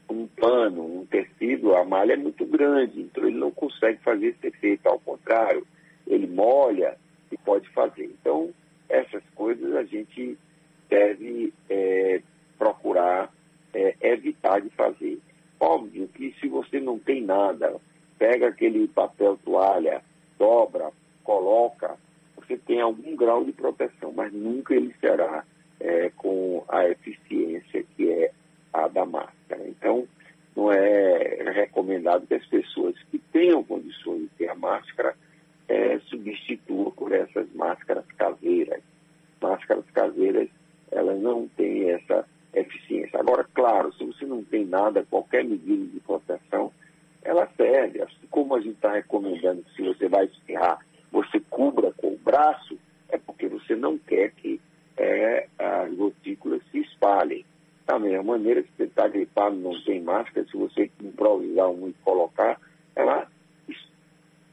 um 0.10 0.28
pano, 0.28 1.02
um 1.02 1.06
tecido, 1.06 1.76
a 1.76 1.86
malha 1.86 2.14
é 2.14 2.18
muito 2.18 2.46
grande, 2.46 3.02
então 3.02 3.26
ele 3.26 3.38
não 3.38 3.52
consegue 3.52 4.00
fazer 4.04 4.28
esse 4.28 4.48
efeito. 4.48 4.88
Ao 4.88 5.00
contrário, 5.00 5.66
ele 6.06 6.28
molha 6.28 6.98
e 7.32 7.38
pode 7.38 7.68
fazer. 7.70 8.06
Então, 8.06 8.52
essas 8.90 9.24
coisas 9.36 9.76
a 9.76 9.84
gente 9.84 10.38
deve 10.90 11.54
é, 11.70 12.22
procurar 12.58 13.32
é, 13.74 13.96
evitar 14.02 14.60
de 14.60 14.70
fazer. 14.72 15.20
Óbvio 15.60 16.08
que 16.10 16.36
se 16.42 16.48
você 16.48 16.80
não 16.80 17.00
tem 17.00 17.22
nada, 17.22 17.80
pega 18.18 18.48
aquele 18.48 18.88
papel 18.88 19.40
toalha, 19.44 20.02
dobra, 20.38 20.92
coloca, 21.24 21.98
você 22.52 22.58
tem 22.58 22.82
algum 22.82 23.16
grau 23.16 23.46
de 23.46 23.54
proteção, 23.54 24.12
mas 24.14 24.34
nunca 24.34 24.74
ele 24.74 24.94
será 25.00 25.46
é, 25.80 26.10
com 26.18 26.66
a 26.68 26.86
eficiência 26.90 27.84
que 27.96 28.12
é 28.12 28.32
a 28.74 28.88
da 28.88 29.06
máscara. 29.06 29.68
Então, 29.68 30.06
não 30.56 30.72
é 30.72 31.52
recomendado 31.54 32.28
que 32.28 32.34
as 32.34 32.46
pessoas 32.46 32.96
que 33.10 33.18
tenham 33.18 33.64
condições 33.64 34.22
de 34.22 34.28
ter 34.38 34.50
a 34.50 34.56
máscara 34.56 35.16
é, 35.70 36.00
substituam 36.10 36.92
por 36.92 37.14
essas 37.14 37.48
máscaras 37.54 38.06
caseiras. 38.18 38.82
Máscaras 39.42 39.86
caseiras, 39.94 40.50
elas 40.92 41.20
não 41.22 41.48
têm 41.56 41.92
essa 41.92 42.26
eficiência. 42.54 43.18
Agora, 43.18 43.48
claro, 43.54 43.94
se 43.94 44.04
você 44.04 44.26
não 44.26 44.44
tem 44.44 44.66
nada, 44.66 45.06
qualquer 45.10 45.46
medida 45.46 45.86
de 45.86 46.00
proteção, 46.02 46.72
ela 47.24 47.48
serve. 47.56 48.02
Assim 48.02 48.28
como 48.30 48.56
a 48.56 48.60
gente 48.60 48.76
está 48.76 48.92
recomendando 48.92 49.64
que 49.64 49.76
se 49.76 49.82
você 49.84 50.10
vai 50.10 50.26
espirrar, 50.26 50.80
você 51.12 51.40
cubra 51.50 51.92
braço, 52.32 52.80
é 53.10 53.18
porque 53.18 53.48
você 53.48 53.76
não 53.76 53.98
quer 53.98 54.32
que 54.32 54.60
é, 54.98 55.48
as 55.60 55.94
gotículas 55.94 56.62
se 56.72 56.80
espalhem. 56.80 57.46
Da 57.86 58.00
mesma 58.00 58.24
maneira 58.24 58.64
que 58.64 58.70
você 58.78 58.84
está 58.84 59.08
gripado, 59.10 59.58
não 59.58 59.80
tem 59.84 60.02
máscara, 60.02 60.48
se 60.48 60.56
você 60.56 60.90
improvisar 61.04 61.70
um 61.70 61.90
e 61.90 61.94
colocar, 62.06 62.58
ela 62.96 63.28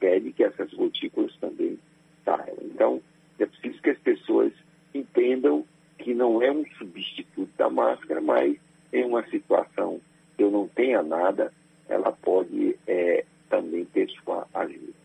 pede 0.01 0.33
que 0.33 0.43
essas 0.43 0.73
gotículas 0.73 1.35
também 1.37 1.79
saiam. 2.25 2.57
Então, 2.63 3.01
é 3.39 3.47
preciso 3.47 3.81
que 3.81 3.91
as 3.91 3.99
pessoas 3.99 4.53
entendam 4.93 5.65
que 5.99 6.15
não 6.15 6.43
é 6.43 6.51
um 6.51 6.65
substituto 6.79 7.51
da 7.57 7.71
máscara, 7.71 8.21
mas 8.21 8.57
em 8.93 9.05
uma 9.05 9.25
situação 9.29 10.01
que 10.37 10.43
eu 10.43 10.51
não 10.51 10.67
tenha 10.69 11.03
nada, 11.03 11.53
ela 11.89 12.11
pode 12.11 12.77
é, 12.87 13.25
também 13.49 13.85
ter 13.87 14.09
sua 14.11 14.47
ajuda. 14.55 14.98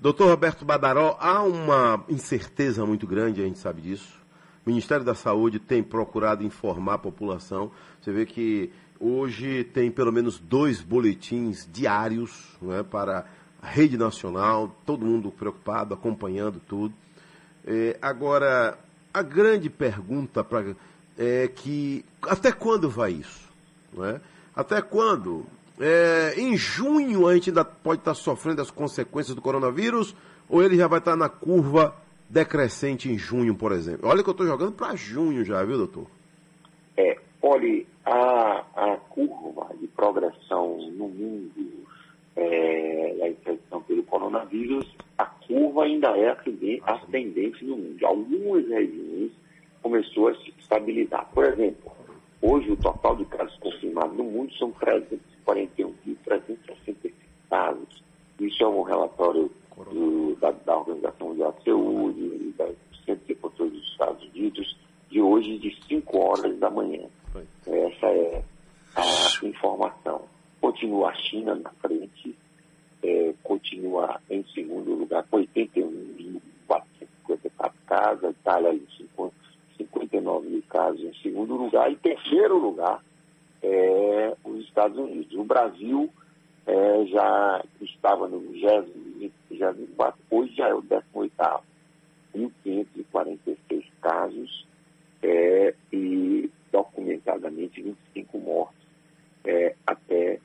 Doutor 0.00 0.30
Roberto 0.30 0.64
Badaró, 0.64 1.18
há 1.20 1.42
uma 1.42 2.02
incerteza 2.08 2.86
muito 2.86 3.06
grande, 3.06 3.42
a 3.42 3.44
gente 3.44 3.58
sabe 3.58 3.82
disso. 3.82 4.18
O 4.64 4.70
Ministério 4.70 5.04
da 5.04 5.14
Saúde 5.14 5.58
tem 5.58 5.82
procurado 5.82 6.42
informar 6.42 6.94
a 6.94 6.98
população. 6.98 7.70
Você 8.00 8.10
vê 8.10 8.24
que 8.24 8.72
hoje 8.98 9.62
tem 9.62 9.90
pelo 9.90 10.10
menos 10.10 10.38
dois 10.38 10.80
boletins 10.80 11.68
diários 11.70 12.56
né, 12.62 12.82
para 12.82 13.26
a 13.60 13.66
rede 13.66 13.98
nacional, 13.98 14.74
todo 14.86 15.04
mundo 15.04 15.30
preocupado, 15.30 15.92
acompanhando 15.92 16.62
tudo. 16.66 16.94
É, 17.66 17.98
agora, 18.00 18.78
a 19.12 19.20
grande 19.20 19.68
pergunta 19.68 20.42
pra, 20.42 20.64
é 21.18 21.46
que 21.46 22.06
até 22.22 22.50
quando 22.50 22.88
vai 22.88 23.12
isso? 23.12 23.50
Não 23.92 24.06
é? 24.06 24.18
Até 24.56 24.80
quando? 24.80 25.44
É, 25.80 26.34
em 26.38 26.56
junho 26.58 27.26
a 27.26 27.34
gente 27.34 27.48
ainda 27.48 27.64
pode 27.64 28.00
estar 28.00 28.14
sofrendo 28.14 28.60
as 28.60 28.70
consequências 28.70 29.34
do 29.34 29.40
coronavírus 29.40 30.14
ou 30.46 30.62
ele 30.62 30.76
já 30.76 30.86
vai 30.86 30.98
estar 30.98 31.16
na 31.16 31.28
curva 31.28 31.94
decrescente 32.28 33.10
em 33.10 33.16
junho, 33.16 33.54
por 33.54 33.72
exemplo? 33.72 34.08
Olha 34.08 34.22
que 34.22 34.28
eu 34.28 34.32
estou 34.32 34.46
jogando 34.46 34.72
para 34.72 34.94
junho 34.94 35.42
já, 35.44 35.64
viu, 35.64 35.78
doutor? 35.78 36.06
É, 36.96 37.16
olhe, 37.40 37.86
a, 38.04 38.64
a 38.76 38.96
curva 39.08 39.74
de 39.80 39.86
progressão 39.88 40.76
no 40.92 41.08
mundo 41.08 41.86
é, 42.36 43.14
da 43.18 43.28
infecção 43.28 43.82
pelo 43.82 44.02
coronavírus, 44.02 44.86
a 45.16 45.24
curva 45.24 45.84
ainda 45.84 46.08
é 46.16 46.36
ascendente 46.84 47.64
no 47.64 47.76
mundo. 47.76 48.06
Algumas 48.06 48.68
regiões 48.68 49.32
começou 49.82 50.28
a 50.28 50.34
se 50.36 50.52
estabilizar. 50.58 51.26
Por 51.32 51.44
exemplo, 51.44 51.90
hoje 52.42 52.70
o 52.70 52.76
total 52.76 53.16
de 53.16 53.24
casos 53.24 53.56
confirmados 53.58 54.16
no 54.16 54.24
mundo 54.24 54.52
são 54.54 54.70
341.365 55.54 57.12
casos. 57.48 58.02
Isso 58.38 58.62
é 58.62 58.68
um 58.68 58.82
relatório 58.82 59.50
do, 59.76 60.36
da, 60.36 60.50
da, 60.50 60.76
Organização 60.78 61.28
Mundial 61.28 61.54
de 61.58 61.64
Saúde 61.64 62.20
e 62.20 62.54
da 62.56 62.66
Centro 63.04 63.26
de 63.26 63.34
Controle 63.34 63.72
dos 63.72 63.86
Estados 63.88 64.26
Unidos 64.28 64.76
de 65.10 65.20
hoje 65.20 65.58
de 65.58 65.76
5 65.86 66.18
horas 66.18 66.58
da 66.58 66.70
manhã. 66.70 67.06
Essa 67.66 68.06
é 68.06 68.42
a 68.96 69.46
informação. 69.46 70.22
Continua 70.60 71.10
a 71.10 71.14
China 71.14 71.54
na 71.54 71.70
frente, 71.70 72.36
é, 73.02 73.32
continua 73.42 74.20
em 74.28 74.44
segundo 74.54 74.94
lugar 74.94 75.24
com 75.30 75.38
81.454 75.38 77.72
casos, 77.86 78.30
Itália 78.30 78.74
em 78.74 78.86
59 79.76 80.48
mil 80.48 80.62
casos 80.68 81.00
em 81.00 81.14
segundo 81.22 81.56
lugar, 81.56 81.90
e 81.90 81.96
terceiro 81.96 82.58
lugar 82.58 83.02
é 83.62 83.89
Estados 84.70 84.96
Unidos. 84.96 85.32
O 85.34 85.44
Brasil 85.44 86.08
é, 86.66 87.04
já 87.06 87.64
estava 87.80 88.26
no 88.26 88.40
24, 88.40 90.20
hoje 90.30 90.54
já 90.54 90.68
é 90.68 90.74
o 90.74 90.80
18 90.80 91.32
1.546 92.34 93.84
casos 94.00 94.66
é, 95.22 95.74
e 95.92 96.48
documentadamente 96.70 97.82
25 97.82 98.38
mortes 98.38 98.86
é, 99.44 99.74
até 99.86 100.38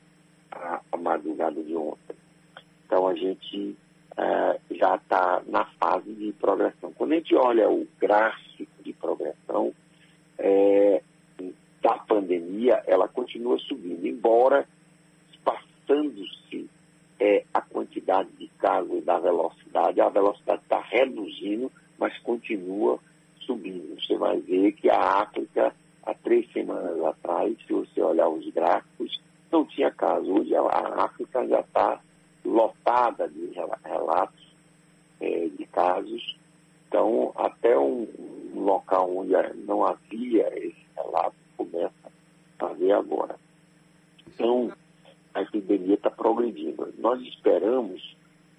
a, 0.50 0.80
a 0.92 0.96
madrugada 0.96 1.62
de 1.62 1.74
ontem. 1.76 2.16
Então 2.84 3.06
a 3.06 3.14
gente 3.14 3.76
uh, 4.16 4.74
já 4.74 4.96
está 4.96 5.42
na 5.46 5.64
fase 5.80 6.12
de 6.12 6.32
progressão. 6.32 6.92
Quando 6.92 7.12
a 7.12 7.16
gente 7.16 7.34
olha 7.34 7.68
o 7.70 7.86
gráfico 8.00 8.82
de 8.82 8.92
progressão 8.92 9.72
é, 10.38 11.02
da 11.82 11.98
pandemia, 11.98 12.82
ela 12.86 13.08
continua 13.08 13.58
subindo, 13.58 14.06
embora 14.06 14.66
passando-se 15.44 16.68
é, 17.18 17.44
a 17.52 17.60
quantidade 17.60 18.28
de 18.38 18.48
casos 18.58 19.04
da 19.04 19.18
velocidade, 19.18 20.00
a 20.00 20.08
velocidade 20.08 20.62
está 20.62 20.80
reduzindo, 20.80 21.70
mas 21.98 22.16
continua 22.20 22.98
subindo. 23.40 24.00
Você 24.00 24.16
vai 24.16 24.38
ver 24.40 24.72
que 24.72 24.90
a 24.90 25.22
África, 25.22 25.74
há 26.04 26.14
três 26.14 26.50
semanas 26.52 27.02
atrás, 27.04 27.56
se 27.66 27.72
você 27.72 28.02
olhar 28.02 28.28
os 28.28 28.46
gráficos, 28.50 29.20
não 29.50 29.64
tinha 29.64 29.90
caso. 29.90 30.30
Hoje 30.30 30.54
já 31.48 31.60
está 31.60 32.00
lotada 32.44 33.28
de 33.28 33.50
relatos 33.84 34.46
é, 35.20 35.48
de 35.48 35.66
casos. 35.66 36.36
Então, 36.88 37.32
até 37.36 37.76
um, 37.78 38.06
um, 38.54 38.60
local 38.60 39.16
onde 39.16 39.32
não 39.66 39.84
havia 39.84 40.48
esse 40.56 40.86
relato 40.96 41.36
começa 41.56 42.12
a 42.58 42.66
ver 42.68 42.92
agora. 42.92 43.36
Então, 44.26 44.72
a 45.34 45.42
epidemia 45.42 45.94
está 45.94 46.10
progredindo. 46.10 46.92
Nós 46.98 47.20
esperamos 47.22 48.16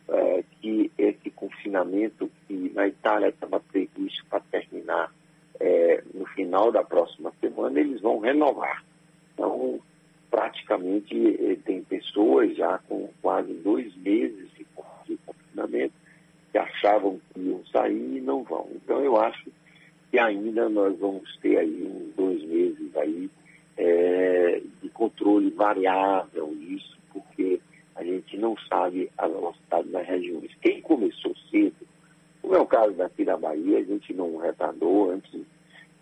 é, 0.10 0.43
que 0.62 0.91
esse 0.97 1.30
confinamento, 1.32 2.30
que 2.47 2.71
na 2.73 2.88
Itália 2.88 3.30
estava 3.30 3.60
previsto 3.60 4.26
para 4.30 4.41
terminar 4.52 5.12
é, 5.60 6.04
no 6.13 6.26
final 6.28 6.71
da 6.71 6.84
próxima 6.84 7.32
semana, 7.39 7.80
eles 7.80 8.02
vão 8.02 8.19
renovar. 8.19 8.84
Então, 9.34 9.80
praticamente 10.29 11.15
eh, 11.15 11.57
tem 11.65 11.83
pessoas 11.83 12.55
já 12.55 12.77
com 12.79 13.09
quase 13.21 13.53
dois 13.53 13.95
meses 13.97 14.49
de, 14.57 14.65
confinamento 15.25 15.93
que 16.51 16.57
achavam 16.57 17.19
que 17.33 17.39
iam 17.39 17.65
sair 17.67 18.17
e 18.17 18.21
não 18.21 18.43
vão. 18.43 18.67
Então 18.75 19.03
eu 19.03 19.17
acho 19.17 19.49
que 20.11 20.19
ainda 20.19 20.69
nós 20.69 20.97
vamos 20.99 21.35
ter 21.37 21.57
aí 21.57 21.83
uns 21.83 22.13
dois 22.15 22.43
meses 22.43 22.95
aí 22.97 23.29
é, 23.77 24.61
de 24.81 24.89
controle 24.89 25.49
variável 25.51 26.53
isso, 26.59 26.97
porque 27.13 27.59
a 27.95 28.03
gente 28.03 28.37
não 28.37 28.55
sabe 28.69 29.09
a 29.17 29.27
velocidade 29.27 29.87
das 29.89 30.07
regiões. 30.07 30.51
Quem 30.61 30.81
começou 30.81 31.33
cedo, 31.49 31.75
como 32.41 32.55
é 32.55 32.59
o 32.59 32.65
caso 32.65 32.93
daqui 32.93 33.23
da 33.23 33.37
Bahia, 33.37 33.79
a 33.79 33.83
gente 33.83 34.13
não 34.13 34.37
retardou 34.37 35.11
antes 35.11 35.41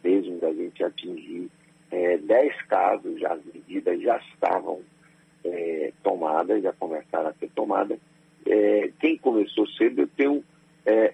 mesmo 0.04 0.40
da 0.40 0.54
gente 0.54 0.84
atingir 0.84 1.50
é, 1.92 2.18
10 2.18 2.62
casos, 2.64 3.20
já 3.20 3.34
as 3.34 3.46
medidas 3.46 4.02
já 4.02 4.15
tomadas, 6.46 6.64
já 6.64 6.74
começaram 6.74 7.30
a 7.30 7.34
ser 7.34 7.50
tomadas. 7.52 8.00
É, 8.46 8.92
quem 9.00 9.18
começou 9.18 9.68
cedo, 9.70 10.02
eu 10.02 10.08
tenho 10.08 10.44
é, 10.86 11.14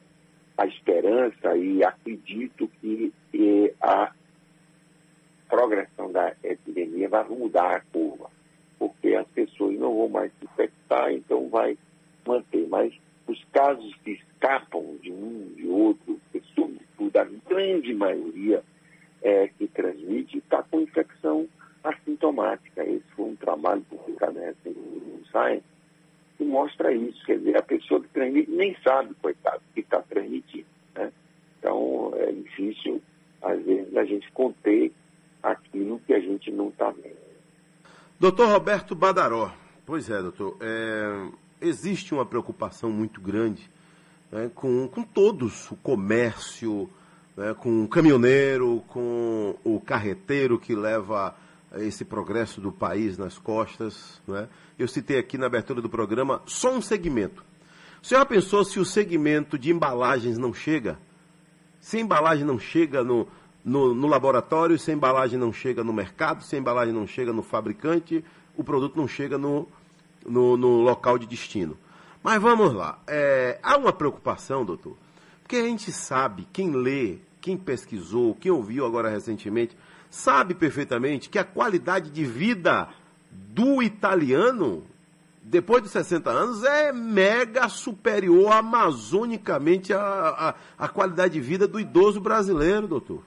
a 0.57 0.65
esperança 0.67 1.55
e 1.55 1.83
acredito 1.83 2.69
que 2.79 3.13
é, 3.33 3.73
a 3.81 4.11
progressão 5.49 6.11
da 6.11 6.33
epidemia 6.43 7.09
vai 7.09 7.27
mudar 7.27 7.75
a 7.75 7.79
curva, 7.79 8.29
porque 8.77 9.15
as 9.15 9.27
pessoas 9.27 9.77
não 9.77 9.95
vão 9.95 10.09
mais 10.09 10.31
se 10.39 10.45
infectar, 10.45 11.11
então 11.11 11.49
vai 11.49 11.77
manter. 12.25 12.67
Mas 12.67 12.93
os 13.27 13.43
casos 13.51 13.93
que 14.03 14.11
escapam 14.11 14.97
de 15.01 15.11
um, 15.11 15.53
de 15.55 15.67
outro, 15.67 16.19
sobretudo 16.55 17.17
a 17.17 17.23
grande 17.49 17.93
maioria, 17.93 18.63
é, 19.21 19.47
que 19.49 19.67
transmite 19.67 20.39
está 20.39 20.63
com 20.63 20.81
infecção 20.81 21.47
assintomática. 21.83 22.83
Esse 22.83 23.05
foi 23.15 23.25
um 23.25 23.35
trabalho 23.35 23.81
publicado 23.89 24.33
no 24.33 25.10
Science 25.31 25.63
que 26.37 26.43
mostra 26.43 26.91
isso. 26.93 27.23
Quer 27.25 27.37
dizer, 27.37 27.57
a 27.57 27.61
pessoa 27.63 28.01
que 28.01 28.07
transmite 28.09 28.49
nem 28.49 28.75
sabe, 28.83 29.13
coitado, 29.21 29.61
que 29.73 29.81
está 29.81 30.01
transmitindo. 30.01 30.65
Né? 30.95 31.11
Então, 31.59 32.11
é 32.15 32.31
difícil, 32.31 33.01
às 33.41 33.63
vezes, 33.63 33.95
a 33.95 34.03
gente 34.05 34.31
conter 34.31 34.91
aquilo 35.43 35.99
que 35.99 36.13
a 36.13 36.19
gente 36.19 36.51
não 36.51 36.69
está 36.69 36.89
vendo. 36.89 37.17
Doutor 38.19 38.49
Roberto 38.49 38.95
Badaró. 38.95 39.51
Pois 39.85 40.09
é, 40.09 40.21
doutor. 40.21 40.57
É, 40.61 41.27
existe 41.61 42.13
uma 42.13 42.25
preocupação 42.25 42.91
muito 42.91 43.19
grande 43.19 43.69
né, 44.31 44.49
com, 44.53 44.87
com 44.87 45.03
todos, 45.03 45.69
o 45.69 45.75
comércio, 45.75 46.89
né, 47.35 47.53
com 47.53 47.83
o 47.83 47.87
caminhoneiro, 47.87 48.83
com 48.87 49.55
o 49.63 49.79
carreteiro 49.79 50.59
que 50.59 50.73
leva 50.73 51.35
esse 51.77 52.03
progresso 52.03 52.59
do 52.59 52.71
país 52.71 53.17
nas 53.17 53.37
costas. 53.37 54.21
Né? 54.27 54.47
Eu 54.77 54.87
citei 54.87 55.17
aqui 55.17 55.37
na 55.37 55.45
abertura 55.45 55.81
do 55.81 55.89
programa 55.89 56.41
só 56.45 56.73
um 56.73 56.81
segmento. 56.81 57.43
O 58.01 58.05
senhor 58.05 58.25
pensou 58.25 58.65
se 58.65 58.79
o 58.79 58.85
segmento 58.85 59.57
de 59.57 59.71
embalagens 59.71 60.37
não 60.37 60.53
chega? 60.53 60.97
Se 61.79 61.97
a 61.97 61.99
embalagem 61.99 62.43
não 62.43 62.59
chega 62.59 63.03
no, 63.03 63.27
no, 63.63 63.93
no, 63.93 64.07
laboratório, 64.07 64.77
se 64.77 64.91
a 64.91 64.93
embalagem 64.93 65.37
não 65.37 65.53
chega 65.53 65.83
no 65.83 65.93
mercado, 65.93 66.43
se 66.43 66.55
a 66.55 66.59
embalagem 66.59 66.93
não 66.93 67.05
chega 67.05 67.31
no 67.31 67.43
fabricante, 67.43 68.23
o 68.57 68.63
produto 68.63 68.97
não 68.97 69.07
chega 69.07 69.37
no, 69.37 69.67
no, 70.25 70.57
no 70.57 70.81
local 70.81 71.17
de 71.17 71.27
destino. 71.27 71.77
Mas 72.23 72.41
vamos 72.41 72.73
lá. 72.73 72.99
É, 73.07 73.59
há 73.63 73.77
uma 73.77 73.93
preocupação, 73.93 74.65
doutor, 74.65 74.95
porque 75.41 75.55
a 75.55 75.63
gente 75.63 75.91
sabe, 75.91 76.47
quem 76.51 76.71
lê, 76.71 77.17
quem 77.39 77.57
pesquisou, 77.57 78.35
quem 78.35 78.51
ouviu 78.51 78.85
agora 78.85 79.09
recentemente, 79.09 79.75
sabe 80.11 80.53
perfeitamente 80.53 81.29
que 81.29 81.39
a 81.39 81.43
qualidade 81.43 82.11
de 82.11 82.25
vida 82.25 82.89
do 83.31 83.81
italiano, 83.81 84.83
depois 85.41 85.81
de 85.81 85.89
60 85.89 86.29
anos, 86.29 86.63
é 86.63 86.91
mega 86.91 87.69
superior 87.69 88.51
amazonicamente 88.51 89.93
à, 89.93 89.99
à, 89.99 90.55
à 90.85 90.87
qualidade 90.89 91.33
de 91.33 91.39
vida 91.39 91.65
do 91.65 91.79
idoso 91.79 92.19
brasileiro, 92.19 92.87
doutor. 92.87 93.23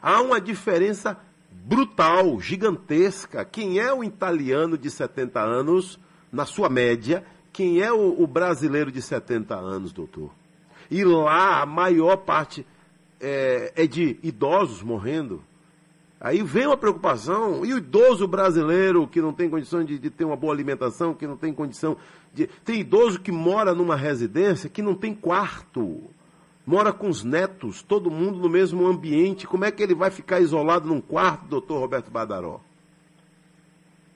Há 0.00 0.20
uma 0.22 0.40
diferença 0.40 1.16
brutal, 1.52 2.40
gigantesca. 2.40 3.44
Quem 3.44 3.78
é 3.78 3.92
o 3.92 4.02
italiano 4.02 4.78
de 4.78 4.90
70 4.90 5.40
anos, 5.40 6.00
na 6.32 6.46
sua 6.46 6.68
média, 6.70 7.22
quem 7.52 7.80
é 7.80 7.92
o, 7.92 8.22
o 8.22 8.26
brasileiro 8.26 8.90
de 8.90 9.00
70 9.00 9.54
anos, 9.54 9.92
doutor? 9.92 10.30
E 10.90 11.04
lá 11.04 11.62
a 11.62 11.66
maior 11.66 12.16
parte 12.16 12.66
é, 13.20 13.72
é 13.76 13.86
de 13.86 14.18
idosos 14.22 14.82
morrendo. 14.82 15.42
Aí 16.24 16.42
vem 16.42 16.66
uma 16.66 16.76
preocupação, 16.78 17.66
e 17.66 17.74
o 17.74 17.76
idoso 17.76 18.26
brasileiro 18.26 19.06
que 19.06 19.20
não 19.20 19.34
tem 19.34 19.50
condição 19.50 19.84
de, 19.84 19.98
de, 19.98 20.08
ter 20.08 20.24
uma 20.24 20.34
boa 20.34 20.54
alimentação, 20.54 21.12
que 21.12 21.26
não 21.26 21.36
tem 21.36 21.52
condição 21.52 21.98
de. 22.32 22.46
Tem 22.46 22.80
idoso 22.80 23.20
que 23.20 23.30
mora 23.30 23.74
numa 23.74 23.94
residência 23.94 24.70
que 24.70 24.80
não 24.80 24.94
tem 24.94 25.14
quarto, 25.14 26.00
mora 26.66 26.94
com 26.94 27.10
os 27.10 27.22
netos, 27.22 27.82
todo 27.82 28.10
mundo 28.10 28.38
no 28.38 28.48
mesmo 28.48 28.86
ambiente. 28.86 29.46
Como 29.46 29.66
é 29.66 29.70
que 29.70 29.82
ele 29.82 29.94
vai 29.94 30.10
ficar 30.10 30.40
isolado 30.40 30.88
num 30.88 30.98
quarto, 30.98 31.44
doutor 31.44 31.78
Roberto 31.78 32.10
Badaró? 32.10 32.58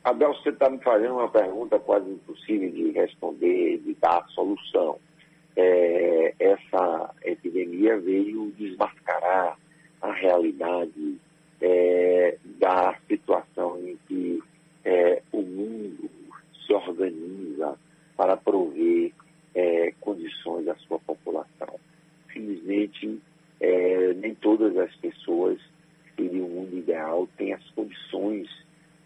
Abel, 0.02 0.32
você 0.32 0.48
está 0.48 0.70
me 0.70 0.78
fazendo 0.78 1.12
uma 1.12 1.28
pergunta 1.28 1.78
quase 1.78 2.08
impossível 2.08 2.70
de 2.70 2.90
responder, 2.92 3.82
de 3.84 3.94
dar 4.00 4.24
solução. 4.28 4.98
É, 5.54 6.34
essa 6.40 7.14
epidemia 7.22 8.00
veio 8.00 8.50
desmascarar 8.56 9.58
a 10.00 10.10
realidade 10.10 11.18
é, 11.60 12.38
da 12.58 12.96
situação 13.08 13.78
em 13.78 13.98
que 14.06 14.42
é, 14.84 15.22
o 15.32 15.42
mundo 15.42 16.10
se 16.66 16.72
organiza 16.72 17.78
para 18.16 18.36
prover 18.36 19.12
é, 19.54 19.92
condições 20.00 20.68
à 20.68 20.74
sua 20.76 20.98
população. 21.00 21.78
Felizmente, 22.28 23.20
é, 23.60 24.14
nem 24.14 24.34
todas 24.34 24.76
as 24.76 24.94
pessoas 24.96 25.60
que 26.16 26.22
o 26.22 26.48
mundo 26.48 26.76
ideal 26.76 27.28
têm 27.36 27.52
as 27.52 27.70
condições 27.70 28.48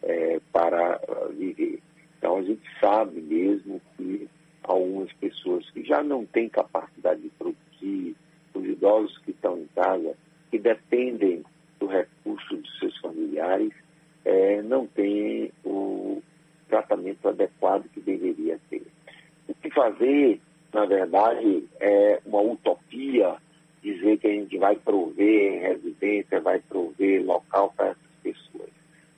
é, 0.03 0.41
para 0.53 1.01
viver. 1.37 1.81
Então, 2.19 2.39
a 2.39 2.43
gente 2.43 2.63
sabe 2.81 3.21
mesmo 3.21 3.81
que 3.97 4.29
algumas 4.63 5.13
pessoas 5.15 5.69
que 5.71 5.85
já 5.85 6.03
não 6.03 6.25
têm 6.25 6.49
capacidade 6.49 7.21
de 7.21 7.31
produzir, 7.31 8.17
os 8.55 8.65
idosos 8.65 9.19
que 9.19 9.31
estão 9.31 9.59
em 9.59 9.67
casa, 9.75 10.15
que 10.51 10.59
dependem 10.59 11.43
do 11.81 11.87
recurso 11.87 12.57
dos 12.57 12.79
seus 12.79 12.97
familiares, 12.99 13.73
é, 14.25 14.63
não 14.63 14.87
tem 15.13 15.53
o 15.65 16.23
tratamento 16.69 17.29
adequado 17.29 17.85
que 17.93 18.01
deveria 18.01 18.59
ter. 18.71 18.87
O 19.49 19.55
que 19.55 19.71
fazer, 19.71 20.41
na 20.73 20.87
verdade, 20.87 21.65
é 21.81 22.21
uma 22.25 22.41
utopia 22.41 23.37
dizer 23.83 24.19
que 24.19 24.27
a 24.27 24.31
gente 24.31 24.57
vai 24.59 24.77
prover 24.77 25.63
residência, 25.63 26.41
vai 26.41 26.61
prover 26.61 27.25
local 27.25 27.73
para 27.77 27.89
essas 27.89 28.13
pessoas. 28.23 28.71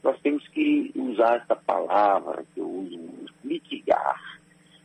Nós 0.03 0.19
temos 0.21 0.47
que 0.49 0.91
usar 0.97 1.43
essa 1.43 1.55
palavra 1.55 2.45
que 2.53 2.61
eu 2.61 2.69
uso 2.69 2.99
muito, 2.99 3.33
mitigar. 3.43 4.41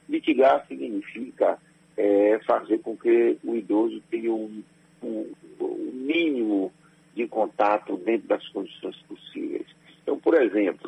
Mitigar 0.08 0.66
significa 0.68 1.58
é, 1.98 2.40
fazer 2.46 2.80
com 2.80 2.96
que 2.96 3.38
o 3.44 3.56
idoso 3.56 4.02
tenha 4.12 4.32
um, 4.32 4.64
um, 5.02 5.32
um 5.60 5.92
mínimo 5.94 6.72
de 7.16 7.28
contato 7.28 7.98
dentro 7.98 8.28
das 8.28 8.48
condições 8.50 8.98
possíveis. 9.08 9.66
Então, 10.10 10.18
por 10.18 10.34
exemplo, 10.42 10.79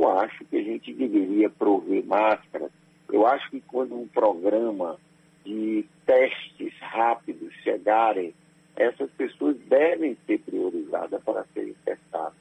eu 0.00 0.18
acho 0.18 0.44
que 0.46 0.56
a 0.56 0.62
gente 0.62 0.92
deveria 0.94 1.50
prover 1.50 2.04
máscaras. 2.06 2.70
Eu 3.12 3.26
acho 3.26 3.50
que 3.50 3.60
quando 3.60 3.94
um 3.94 4.08
programa 4.08 4.98
de 5.44 5.84
testes 6.06 6.72
rápidos 6.80 7.52
chegarem, 7.62 8.32
essas 8.76 9.10
pessoas 9.12 9.56
devem 9.68 10.16
ser 10.26 10.38
priorizadas 10.40 11.22
para 11.22 11.44
serem 11.52 11.74
testadas. 11.84 12.34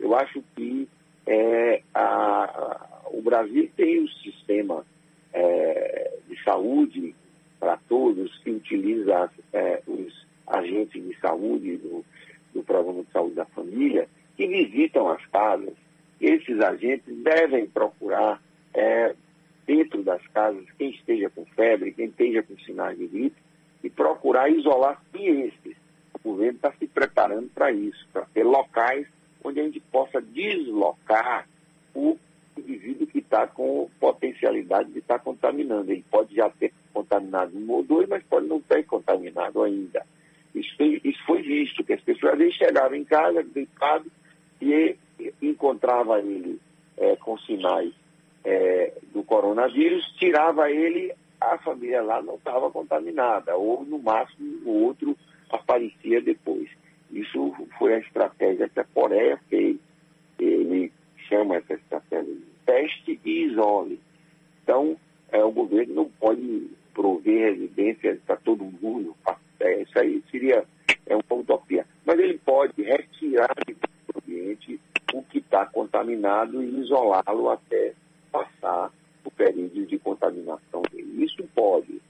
Eu 0.00 0.14
acho 0.16 0.42
que 0.54 0.88
é, 1.26 1.82
a, 1.94 2.02
a, 2.02 3.00
o 3.10 3.22
Brasil 3.22 3.70
tem 3.76 4.02
um 4.02 4.08
sistema 4.08 4.84
é, 5.32 6.12
de 6.28 6.42
saúde 6.42 7.14
para 7.60 7.76
todos 7.88 8.36
que 8.38 8.50
utiliza 8.50 9.30
é, 9.52 9.82
os 9.86 10.26
agentes 10.46 11.02
de 11.02 11.16
saúde 11.20 11.76
do, 11.76 12.04
do 12.52 12.62
Programa 12.62 13.02
de 13.02 13.12
Saúde 13.12 13.34
da 13.34 13.44
Família, 13.46 14.08
que 14.36 14.46
visitam 14.46 15.08
as 15.08 15.24
casas. 15.26 15.74
Esses 16.20 16.60
agentes 16.60 17.14
devem 17.22 17.66
procurar, 17.66 18.40
é, 18.74 19.14
dentro 19.66 20.02
das 20.02 20.24
casas, 20.28 20.64
quem 20.78 20.90
esteja 20.90 21.28
com 21.30 21.44
febre, 21.46 21.92
quem 21.92 22.06
esteja 22.06 22.42
com 22.42 22.56
sinais 22.58 22.98
de 22.98 23.06
gripe, 23.06 23.36
e 23.82 23.90
procurar 23.90 24.50
isolar 24.50 25.00
esses. 25.14 25.76
O 26.14 26.30
governo 26.30 26.56
está 26.56 26.72
se 26.72 26.86
preparando 26.86 27.48
para 27.54 27.70
isso, 27.70 28.06
para 28.12 28.24
ter 28.26 28.44
locais 28.44 29.06
onde 29.44 29.60
a 29.60 29.64
gente 29.64 29.80
possa 29.92 30.20
deslocar 30.20 31.46
o 31.94 32.16
indivíduo 32.58 33.06
que 33.06 33.18
está 33.18 33.46
com 33.46 33.88
potencialidade 34.00 34.90
de 34.90 34.98
estar 34.98 35.18
tá 35.18 35.24
contaminando. 35.24 35.90
Ele 35.92 36.04
pode 36.10 36.34
já 36.34 36.48
ter 36.50 36.72
contaminado 36.92 37.56
um 37.56 37.70
ou 37.70 37.82
dois, 37.82 38.08
mas 38.08 38.22
pode 38.24 38.46
não 38.46 38.60
ter 38.60 38.84
contaminado 38.84 39.62
ainda. 39.62 40.04
Isso, 40.54 40.74
isso 41.04 41.24
foi 41.26 41.42
visto, 41.42 41.84
que 41.84 41.92
as 41.92 42.00
pessoas 42.00 42.32
às 42.32 42.38
vezes 42.38 42.54
chegavam 42.54 42.96
em 42.96 43.04
casa, 43.04 43.42
deitado, 43.42 44.10
e 44.60 44.96
encontrava 45.42 46.20
ele 46.20 46.60
é, 46.96 47.16
com 47.16 47.38
sinais 47.38 47.92
é, 48.44 48.92
do 49.12 49.22
coronavírus, 49.22 50.04
tirava 50.18 50.70
ele, 50.70 51.12
a 51.40 51.58
família 51.58 52.02
lá 52.02 52.22
não 52.22 52.34
estava 52.36 52.70
contaminada, 52.70 53.56
ou 53.56 53.84
no 53.84 53.98
máximo 53.98 54.60
o 54.64 54.84
outro 54.84 55.16
aparecia 55.50 56.20
depois. 56.20 56.68
Isso 57.10 57.54
foi 57.78 57.94
a 57.94 57.98
estratégia 57.98 58.68
que 58.68 58.80
a 58.80 58.84
Coreia 58.84 59.38
fez. 59.48 59.76
Ele 60.38 60.92
chama 61.28 61.56
essa 61.56 61.74
estratégia 61.74 62.34
de 62.34 62.46
teste 62.64 63.20
e 63.24 63.44
isole. 63.44 64.00
Então, 64.62 64.96
é, 65.30 65.42
o 65.44 65.50
governo 65.50 65.94
não 65.94 66.10
pode 66.20 66.70
prover 66.94 67.52
residência 67.52 68.18
para 68.26 68.36
todo 68.36 68.64
mundo, 68.64 69.14
é, 69.60 69.82
isso 69.82 69.98
aí 69.98 70.22
seria 70.30 70.64
é 71.06 71.14
uma 71.14 71.40
utopia. 71.40 71.86
Mas 72.04 72.18
ele 72.18 72.38
pode 72.38 72.82
retirar 72.82 73.54
do 73.66 73.76
ambiente 74.18 74.80
o 75.12 75.22
que 75.22 75.38
está 75.38 75.66
contaminado 76.26 76.62
e 76.62 76.80
isolá-lo 76.80 77.50
até 77.50 77.94
passar 78.32 78.90
o 79.24 79.30
período 79.30 79.86
de 79.86 79.98
contaminação 79.98 80.82
dele. 80.90 81.24
Isso 81.24 81.42
pode. 81.54 82.00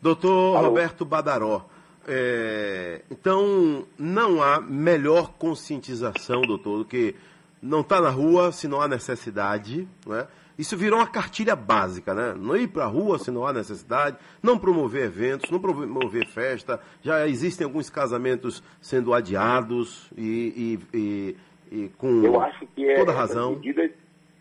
Doutor 0.00 0.56
Alô? 0.56 0.68
Roberto 0.68 1.04
Badaró, 1.04 1.66
é, 2.06 3.02
então 3.10 3.86
não 3.98 4.42
há 4.42 4.60
melhor 4.60 5.32
conscientização, 5.38 6.42
doutor, 6.42 6.78
do 6.78 6.84
que 6.84 7.14
não 7.62 7.80
estar 7.80 7.96
tá 7.96 8.02
na 8.02 8.10
rua 8.10 8.52
se 8.52 8.68
não 8.68 8.80
há 8.80 8.88
necessidade, 8.88 9.88
não 10.06 10.16
é? 10.16 10.26
Isso 10.56 10.76
virou 10.76 11.00
uma 11.00 11.06
cartilha 11.06 11.56
básica, 11.56 12.14
né? 12.14 12.32
Não 12.38 12.56
ir 12.56 12.68
para 12.68 12.84
a 12.84 12.86
rua 12.86 13.18
se 13.18 13.28
não 13.28 13.44
há 13.44 13.52
necessidade, 13.52 14.16
não 14.40 14.56
promover 14.56 15.06
eventos, 15.06 15.50
não 15.50 15.58
promover 15.58 16.28
festa. 16.28 16.78
Já 17.02 17.26
existem 17.26 17.64
alguns 17.64 17.90
casamentos 17.90 18.62
sendo 18.80 19.12
adiados 19.12 20.08
e, 20.16 20.78
e, 20.94 20.96
e, 20.96 21.36
e 21.74 21.88
com 21.98 22.22
Eu 22.24 22.40
acho 22.40 22.66
que 22.68 22.88
é, 22.88 22.96
toda 22.96 23.12
é, 23.12 23.14
razão. 23.14 23.50
medidas 23.52 23.90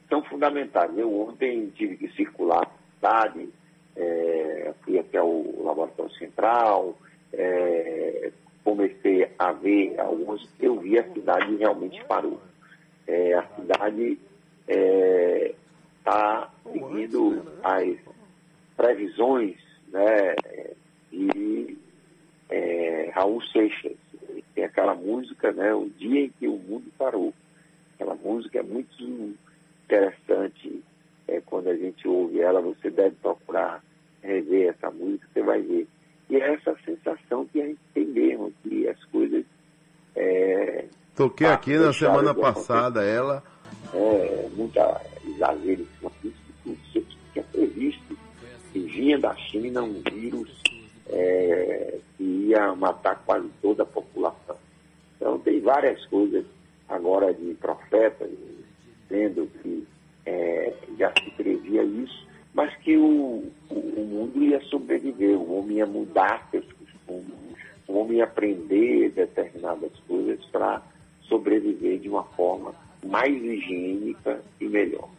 são 0.10 0.24
fundamentais. 0.24 0.96
Eu 0.98 1.22
ontem 1.22 1.72
tive 1.76 1.98
que 1.98 2.08
circular 2.16 2.62
na 3.02 3.22
cidade, 3.22 3.50
é, 3.96 4.74
fui 4.84 5.00
até 5.00 5.22
o 5.22 5.64
Laboratório 5.64 6.14
Central, 6.14 6.98
é, 7.34 8.32
comecei 8.64 9.30
a 9.38 9.52
ver 9.52 10.00
alguns, 10.00 10.48
eu 10.60 10.80
vi 10.80 10.98
a 10.98 11.14
cidade 11.14 11.56
realmente 11.58 12.04
parou. 12.06 12.40
É, 13.08 13.34
a 13.34 13.44
cidade 13.56 14.20
é, 14.68 15.54
está 16.00 16.50
seguindo 16.72 17.44
as 17.64 17.98
previsões 18.78 19.64
né? 19.94 20.36
E 21.12 21.78
é, 22.50 23.12
Raul 23.14 23.42
Seixas. 23.44 23.96
Tem 24.56 24.64
aquela 24.64 24.94
música, 24.94 25.52
né? 25.52 25.74
O 25.74 25.90
Dia 25.98 26.26
em 26.26 26.30
que 26.30 26.48
o 26.48 26.58
Mundo 26.58 26.92
Parou. 26.98 27.34
Aquela 27.96 28.16
música 28.16 28.60
é 28.60 28.64
muito 28.64 29.36
interessante. 29.86 30.84
É, 31.28 31.42
quando 31.42 31.70
a 31.70 31.76
gente 31.76 32.08
ouve 32.08 32.42
ela, 32.42 32.62
você 32.62 32.90
deve 32.90 33.16
procurar 33.22 33.84
rever 34.22 34.70
essa 34.70 34.92
música, 34.92 35.28
você 35.34 35.42
vai 35.42 35.62
ver. 35.62 35.88
E 36.30 36.36
é 36.38 36.54
essa 36.54 36.76
sensação 36.86 37.46
que 37.46 37.62
a 37.62 37.66
gente 37.66 37.80
tem 37.94 38.06
mesmo, 38.06 38.54
que 38.64 38.88
as 38.88 39.04
coisas. 39.06 39.44
É, 40.16 40.86
Toquei 41.16 41.48
aqui 41.48 41.78
na 41.78 41.94
semana 41.94 42.34
passada 42.34 43.04
ela. 43.04 43.44
É, 43.94 44.50
muita 44.56 45.02
exagero 45.26 45.88
isso 46.24 47.02
que 47.02 47.18
tinha 47.34 47.46
previsto 47.46 48.18
que 48.72 48.80
vinha 48.80 49.20
da 49.20 49.36
China 49.36 49.84
um 49.84 50.02
vírus 50.12 50.63
é, 51.14 52.00
que 52.18 52.24
ia 52.24 52.76
matar 52.76 53.22
quase 53.26 53.48
toda 53.62 53.84
a 53.84 53.86
população. 53.86 54.58
Então 55.16 55.40
tem 55.40 55.62
várias 55.62 56.04
coisas 56.08 56.44
agora 56.90 57.34
de 57.34 57.54
profetas 57.54 58.30
dizendo 59.08 59.48
que 59.62 59.88
é, 60.26 60.74
já 60.98 61.14
se 61.22 61.30
previa 61.32 61.84
isso, 61.84 62.28
mas 62.54 62.76
que 62.78 62.98
o, 62.98 63.44
o, 63.70 63.76
o, 63.76 64.06
mundo 64.06 64.44
ia 64.44 64.60
sobreviver, 64.62 65.38
o 65.38 65.60
homem 65.60 65.78
ia 65.78 65.86
mudar 65.86 66.48
seus 66.50 66.66
costumes, 66.74 67.34
o 67.88 67.98
homem 67.98 68.18
ia 68.18 68.24
aprender 68.24 69.12
determinadas 69.12 69.92
coisas 70.08 70.44
para 70.46 70.82
sobreviver 71.24 72.00
de 72.00 72.10
uma 72.10 72.24
forma 72.24 72.74
mais 73.06 73.36
higiênica 73.36 74.42
e 74.60 74.68
melhor. 74.68 75.10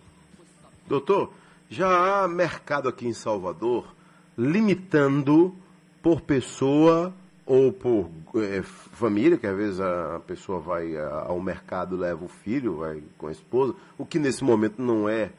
Doutor, 0.86 1.32
já 1.68 2.24
há 2.24 2.28
mercado 2.28 2.88
aqui 2.88 3.06
em 3.06 3.12
Salvador 3.12 3.94
limitando 4.36 5.54
por 6.04 6.20
pessoa 6.20 7.14
ou 7.46 7.72
por 7.72 8.10
é, 8.36 8.60
família, 8.62 9.38
que 9.38 9.46
às 9.46 9.56
vezes 9.56 9.80
a 9.80 10.20
pessoa 10.26 10.60
vai 10.60 10.94
ao 10.98 11.40
mercado 11.40 11.96
leva 11.96 12.22
o 12.22 12.28
filho, 12.28 12.76
vai 12.76 13.02
com 13.16 13.26
a 13.26 13.32
esposa, 13.32 13.74
o 13.96 14.04
que 14.04 14.18
nesse 14.18 14.44
momento 14.44 14.82
não 14.82 15.08
é 15.08 15.30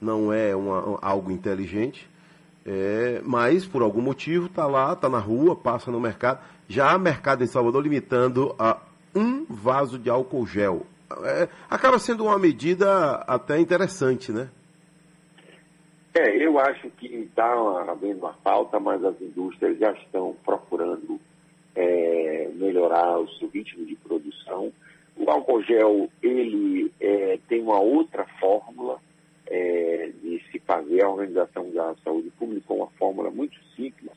não 0.00 0.32
é 0.32 0.56
uma, 0.56 0.98
algo 1.02 1.30
inteligente, 1.30 2.10
é, 2.64 3.20
mas 3.22 3.66
por 3.66 3.82
algum 3.82 4.00
motivo 4.00 4.46
está 4.46 4.66
lá, 4.66 4.94
está 4.94 5.10
na 5.10 5.18
rua, 5.18 5.54
passa 5.54 5.90
no 5.90 6.00
mercado. 6.00 6.40
Já 6.68 6.92
há 6.92 6.98
mercado 6.98 7.44
em 7.44 7.46
Salvador 7.46 7.82
limitando 7.82 8.54
a 8.58 8.78
um 9.14 9.44
vaso 9.48 9.98
de 9.98 10.08
álcool 10.08 10.46
gel. 10.46 10.86
É, 11.22 11.48
acaba 11.68 11.98
sendo 11.98 12.24
uma 12.24 12.38
medida 12.38 13.16
até 13.26 13.60
interessante, 13.60 14.32
né? 14.32 14.48
É, 16.16 16.36
eu 16.36 16.58
acho 16.58 16.88
que 16.90 17.06
está 17.06 17.52
havendo 17.88 18.20
uma 18.20 18.34
falta, 18.34 18.78
mas 18.78 19.04
as 19.04 19.20
indústrias 19.20 19.78
já 19.78 19.92
estão 19.92 20.36
procurando 20.44 21.20
é, 21.74 22.48
melhorar 22.54 23.18
o 23.18 23.28
seu 23.30 23.48
ritmo 23.48 23.84
de 23.84 23.96
produção. 23.96 24.72
O 25.16 25.30
álcool 25.30 25.62
gel, 25.62 26.08
ele 26.22 26.92
é, 27.00 27.38
tem 27.48 27.62
uma 27.62 27.80
outra 27.80 28.24
fórmula 28.38 29.00
é, 29.46 30.10
de 30.22 30.42
se 30.50 30.58
fazer. 30.60 31.04
A 31.04 31.10
Organização 31.10 31.70
da 31.72 31.94
Saúde 32.04 32.30
Pública 32.38 32.72
uma 32.72 32.88
fórmula 32.98 33.30
muito 33.30 33.58
simples 33.76 34.12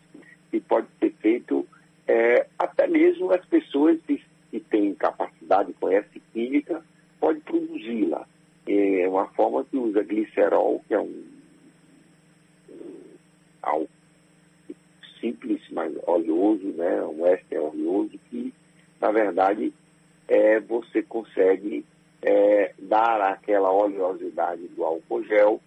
que 0.52 0.60
pode 0.62 0.88
ser 1.00 1.12
feito 1.20 1.68
é, 2.08 2.48
até 2.58 2.88
mesmo 2.88 3.32
as 3.34 3.46
pessoas 3.46 4.00
que 4.04 4.22
que 4.50 4.60
tem 4.60 4.94
capacidade, 4.96 5.74
conhece 5.74 6.22
química, 6.34 6.84
pode 7.20 7.40
produzi-la. 7.42 8.26
É 8.66 9.08
uma 9.08 9.28
forma 9.28 9.64
que 9.66 9.78
usa 9.78 10.04
glicerol, 10.04 10.82
que 10.88 10.94
é 10.94 11.00
um, 11.00 11.24
um 13.66 13.88
simples, 15.20 15.62
mas 15.72 15.94
oleoso, 16.06 16.68
né? 16.74 17.02
um 17.04 17.26
éster 17.26 17.62
oleoso, 17.62 18.20
que, 18.30 18.54
na 19.00 19.07
verdade, 19.24 19.74
é, 20.28 20.60
você 20.60 21.02
consegue 21.02 21.86
é, 22.22 22.74
dar 22.80 23.22
aquela 23.22 23.72
oleosidade 23.72 24.68
do 24.70 24.84
álcool 24.84 25.24
gel 25.24 25.62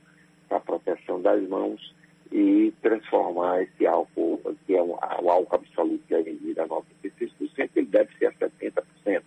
para 0.48 0.60
proteção 0.60 1.20
das 1.20 1.42
mãos 1.48 1.94
e 2.32 2.72
transformar 2.80 3.62
esse 3.62 3.86
álcool, 3.86 4.40
que 4.66 4.74
é 4.74 4.82
um, 4.82 4.92
o 4.92 5.30
álcool 5.30 5.56
absoluto 5.56 6.04
que 6.06 6.14
é 6.14 6.22
vendido 6.22 6.62
a 6.62 6.68
96%, 6.68 7.70
ele 7.74 7.86
deve 7.86 8.16
ser 8.18 8.26
a 8.26 8.32
70%. 8.32 9.22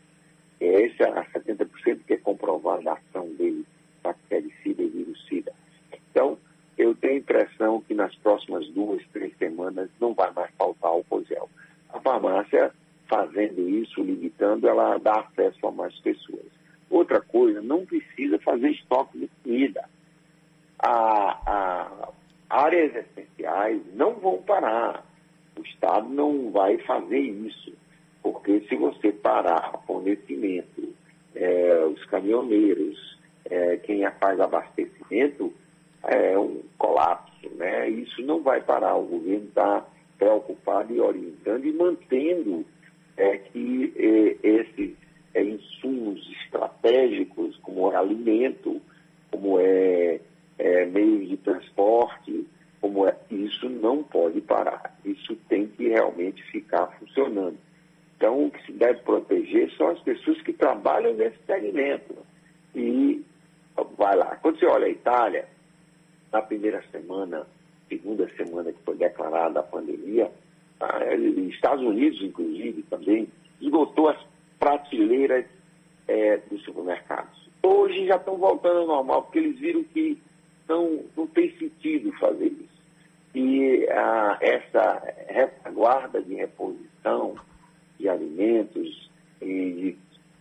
Esse 0.60 1.04
é 1.04 1.10
a 1.10 1.26
70% 1.26 2.00
que 2.08 2.14
é 2.14 2.18
comprovada 2.18 2.92
a 2.92 2.94
ação 2.94 3.28
dele, 3.34 3.66
bactericida 4.02 4.82
e 4.82 4.88
virucida. 4.88 5.52
Então, 6.10 6.38
eu 6.78 6.96
tenho 6.96 7.14
a 7.14 7.18
impressão 7.18 7.82
que 7.82 7.94
nas 7.94 8.16
próximas 8.16 8.68
duas, 8.70 9.02
três 9.12 9.36
semanas 9.38 9.90
não 10.00 10.14
vai 10.14 10.32
mais 10.32 10.52
faltar 10.58 10.92
álcool 10.92 11.24
gel. 11.26 11.50
A 11.90 12.00
farmácia, 12.00 12.72
fazendo 13.08 13.68
isso, 13.70 14.02
limitando, 14.02 14.68
ela 14.68 14.98
dá 14.98 15.20
acesso 15.20 15.68
a 15.68 15.72
mais 15.72 15.94
pessoas. 16.00 16.46
Outra 16.90 17.22
coisa, 17.22 17.62
não 17.62 17.86
precisa 17.86 18.40
fazer 18.40 18.70
estoque 18.70 19.20
de 19.20 19.30
comida. 19.44 19.84
A, 20.80 21.40
a 21.46 22.10
áreas 22.50 22.96
essenciais 23.64 23.82
não 23.94 24.14
vão 24.16 24.42
parar. 24.42 25.06
O 25.58 25.62
Estado 25.62 26.10
não 26.10 26.52
vai 26.52 26.78
fazer 26.80 27.20
isso, 27.20 27.74
porque 28.22 28.62
se 28.62 28.76
você 28.76 29.12
parar 29.12 29.80
fornecimento, 29.86 30.94
é, 31.36 31.86
os 31.86 32.04
caminhoneiros, 32.06 33.18
é, 33.50 33.78
quem 33.78 34.10
faz 34.20 34.40
abastecimento, 34.40 35.54
é 36.04 36.38
um 36.38 36.62
colapso, 36.78 37.50
né? 37.56 37.90
Isso 37.90 38.22
não 38.24 38.42
vai 38.42 38.62
parar. 38.62 38.96
O 38.96 39.06
governo 39.06 39.48
está 39.48 39.86
preocupado 40.18 40.94
e 40.94 41.00
orientando 41.00 41.66
e 41.66 41.74
mantendo 41.74 42.66
é, 43.16 43.38
que 43.38 43.94
é, 43.96 44.48
esses 44.48 44.96
é, 45.34 45.44
insumos 45.44 46.20
estratégicos, 46.44 47.56
como 47.58 47.90
alimento, 47.92 48.82
como 49.32 49.60
é 49.60 50.20
é, 50.58 50.86
meios 50.86 51.30
de 51.30 51.38
transporte, 51.38 52.46
como 52.84 53.08
é, 53.08 53.16
isso 53.32 53.70
não 53.70 54.04
pode 54.04 54.42
parar. 54.42 54.94
Isso 55.06 55.38
tem 55.48 55.68
que 55.68 55.88
realmente 55.88 56.44
ficar 56.52 56.88
funcionando. 57.00 57.58
Então, 58.18 58.48
o 58.48 58.52
que 58.52 58.62
se 58.66 58.74
deve 58.74 59.00
proteger 59.04 59.72
são 59.78 59.88
as 59.88 60.02
pessoas 60.02 60.42
que 60.42 60.52
trabalham 60.52 61.14
nesse 61.14 61.38
segmento. 61.46 62.14
E 62.76 63.24
vai 63.98 64.18
lá. 64.18 64.36
Quando 64.36 64.60
você 64.60 64.66
olha 64.66 64.88
a 64.88 64.90
Itália, 64.90 65.48
na 66.30 66.42
primeira 66.42 66.84
semana, 66.92 67.48
segunda 67.88 68.30
semana 68.36 68.74
que 68.74 68.84
foi 68.84 68.98
declarada 68.98 69.62
a 69.62 69.64
pandemia, 69.64 70.30
tá, 70.78 71.00
Estados 71.16 71.86
Unidos, 71.86 72.22
inclusive, 72.22 72.84
também 72.90 73.30
esgotou 73.62 74.10
as 74.10 74.20
prateleiras 74.60 75.46
é, 76.10 76.36
dos 76.52 76.62
supermercados. 76.64 77.50
Hoje 77.64 78.08
já 78.08 78.18
estão 78.18 78.36
voltando 78.36 78.80
ao 78.80 78.88
normal, 78.88 79.24
porque 79.24 79.40
eles 79.40 79.58
viram 79.58 79.86
que 79.86 80.22
não, 80.68 81.00
não 81.16 81.26
tem 81.28 81.50
sentido 81.58 82.12
fazer 82.20 82.48
isso. 82.48 82.63
A, 83.96 84.38
essa 84.42 85.04
retaguarda 85.28 86.22
de 86.22 86.36
reposição 86.36 87.36
de 88.00 88.10
alimentos 88.10 89.10
e 89.42 89.46
de 89.46 89.98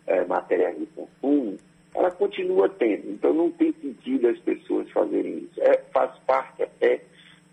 é, 0.06 0.24
materiais 0.24 0.78
de 0.78 0.86
consumo, 0.86 1.56
ela 1.94 2.10
continua 2.10 2.68
tendo. 2.68 3.10
Então 3.10 3.34
não 3.34 3.50
tem 3.50 3.72
sentido 3.74 4.28
as 4.28 4.38
pessoas 4.38 4.90
fazerem 4.90 5.38
isso. 5.38 5.60
É, 5.60 5.78
faz 5.92 6.18
parte 6.26 6.62
até 6.62 7.02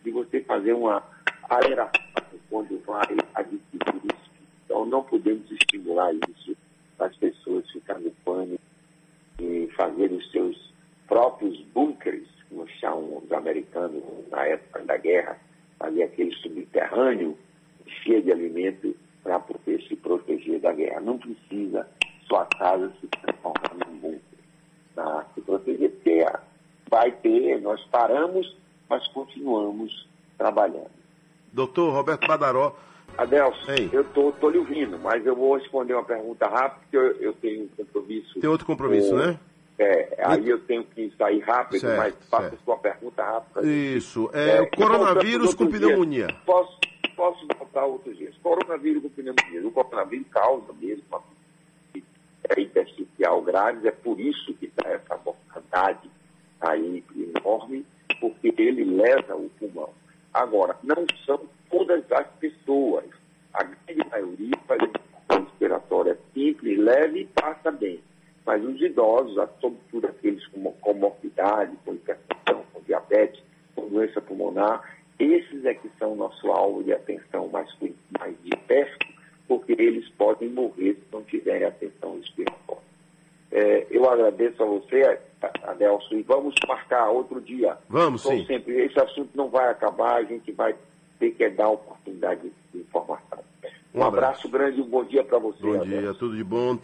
de 0.04 0.12
você 0.12 0.42
fazer 0.42 0.74
uma 0.74 1.04
aeração 1.50 2.10
quando 2.50 2.82
vai 2.86 3.08
adquirir 3.36 4.02
isso. 4.14 4.32
Então 4.66 4.86
não 4.86 5.04
podemos 5.04 5.50
estimular 5.52 6.14
isso, 6.14 6.56
as 7.00 7.16
pessoas 7.18 7.70
ficarem 7.72 8.06
no 8.06 8.12
pânico 8.24 8.64
e 9.40 9.68
fazer 9.76 10.12
os 10.12 10.32
seus 10.32 10.74
próprios 11.08 11.60
bunkers 11.74 12.28
no 12.52 12.68
chão, 12.68 13.22
os 13.24 13.32
americanos, 13.32 14.04
na 14.30 14.46
época 14.46 14.84
da 14.84 14.98
guerra, 14.98 15.38
ali 15.80 16.04
aquele 16.04 16.32
subterrâneo 16.36 17.38
cheio 18.04 18.22
de 18.22 18.32
alimento 18.32 18.96
para 19.24 19.40
poder 19.40 19.82
se 19.84 19.96
proteger 19.96 20.60
da 20.60 20.74
guerra. 20.74 21.02
Não 21.02 21.18
precisa 21.18 21.88
sua 22.28 22.46
casa 22.46 22.92
se 23.00 23.08
transformar 23.08 23.86
num 23.86 23.98
bunker 23.98 24.22
para 24.94 25.26
se 25.34 25.42
proteger, 25.42 25.92
porque 25.92 26.26
vai 26.90 27.12
ter, 27.12 27.62
nós 27.62 27.84
paramos, 27.86 28.56
mas 28.90 29.08
continuamos 29.10 30.08
trabalhando. 30.38 31.00
Doutor 31.60 31.92
Roberto 31.92 32.26
Badaró. 32.26 32.74
Adelson, 33.18 33.72
Ei. 33.74 33.90
eu 33.92 34.02
estou 34.02 34.32
tô, 34.32 34.40
tô 34.40 34.50
lhe 34.50 34.60
ouvindo, 34.60 34.98
mas 34.98 35.26
eu 35.26 35.36
vou 35.36 35.58
responder 35.58 35.94
uma 35.94 36.06
pergunta 36.06 36.48
rápida, 36.48 36.80
porque 36.80 36.96
eu, 36.96 37.12
eu 37.20 37.34
tenho 37.34 37.64
um 37.64 37.68
compromisso. 37.68 38.40
Tem 38.40 38.50
outro 38.50 38.66
compromisso, 38.66 39.10
com... 39.10 39.18
né? 39.18 39.38
É, 39.78 40.24
aí 40.24 40.48
eu 40.48 40.60
tenho 40.60 40.86
que 40.86 41.14
sair 41.18 41.40
rápido, 41.40 41.82
certo, 41.82 41.98
mas 41.98 42.30
faça 42.30 42.58
sua 42.64 42.78
pergunta 42.78 43.22
rápida. 43.22 43.70
Isso. 43.70 44.30
É, 44.34 44.60
é 44.60 44.66
coronavírus 44.68 45.54
com 45.54 45.68
pneumonia. 45.68 46.28
Dias. 46.28 46.40
Posso, 46.46 46.80
posso 47.14 47.46
voltar 47.58 47.86
outros 47.86 48.18
dias. 48.18 48.34
Coronavírus 48.42 49.04
com 49.04 49.10
pneumonia. 49.10 49.68
O 49.68 49.72
coronavírus 49.72 50.28
causa 50.32 50.72
mesmo 50.80 51.04
uma 51.10 51.22
é 52.50 52.62
intersticial 52.62 53.42
grave, 53.42 53.86
é 53.86 53.92
por 53.92 54.18
isso 54.18 54.54
que 54.54 54.68
está 54.68 54.90
essa 54.90 55.20
mortandade 55.26 56.10
aí 56.62 57.04
enorme, 57.36 57.86
porque 58.22 58.54
ele 58.58 58.86
leva 58.86 59.36
o 59.36 59.50
pulmão. 59.60 59.90
Agora, 60.34 60.78
não 60.84 61.06
são 61.26 61.42
todas 61.70 62.04
as 62.12 62.28
pessoas. 62.40 63.06
A 63.54 63.64
grande 63.64 64.10
maioria 64.10 64.58
faz 64.68 64.82
a 65.30 65.38
respiratória 65.40 66.18
simples, 66.34 66.78
leve 66.78 67.22
e 67.22 67.26
passa 67.26 67.72
bem. 67.72 68.00
Mas 68.46 68.64
os 68.64 68.82
idosos, 68.82 69.36
sobretudo 69.60 70.08
aqueles 70.08 70.46
com 70.48 70.72
comorbidade, 70.74 71.76
com 71.86 71.94
hipertensão, 71.94 72.64
com 72.74 72.82
diabetes, 72.82 73.42
com 73.76 73.88
doença 73.90 74.22
pulmonar, 74.22 74.98
esses 75.20 75.66
é 75.66 75.74
que 75.74 75.90
são 76.00 76.16
nosso 76.16 76.48
alvo 76.50 76.84
de 76.84 76.94
atenção 76.94 77.50
mais, 77.50 77.70
mais 78.18 78.36
de 78.44 78.56
perto, 78.68 79.06
porque 79.48 79.74
eles 79.74 80.08
podem 80.10 80.50
morrer 80.50 80.94
se 80.94 81.04
não 81.12 81.22
tiverem 81.24 81.68
atenção 81.68 82.18
respiratória. 82.18 82.89
É, 83.52 83.88
eu 83.90 84.08
agradeço 84.10 84.62
a 84.62 84.66
você, 84.66 85.20
Adelson, 85.64 86.16
e 86.16 86.22
vamos 86.22 86.54
marcar 86.68 87.10
outro 87.10 87.42
dia. 87.42 87.78
Vamos, 87.90 88.24
então, 88.24 88.38
sim. 88.38 88.46
Sempre, 88.46 88.86
esse 88.86 89.00
assunto 89.00 89.30
não 89.34 89.50
vai 89.50 89.70
acabar, 89.70 90.18
a 90.18 90.24
gente 90.24 90.52
vai 90.52 90.76
ter 91.20 91.32
que 91.32 91.50
dar 91.50 91.70
oportunidade 91.70 92.52
de 92.74 92.80
informação. 92.80 93.40
Um, 93.94 94.02
um 94.02 94.04
abraço. 94.04 94.48
abraço 94.48 94.50
grande 94.50 94.80
e 94.80 94.84
um 94.84 94.88
bom 94.88 95.04
dia 95.04 95.24
para 95.24 95.40
você. 95.40 95.62
Bom 95.62 95.82
Adelson. 95.82 96.00
dia, 96.02 96.14
tudo 96.14 96.38
de 96.38 96.44
bom. 96.44 96.78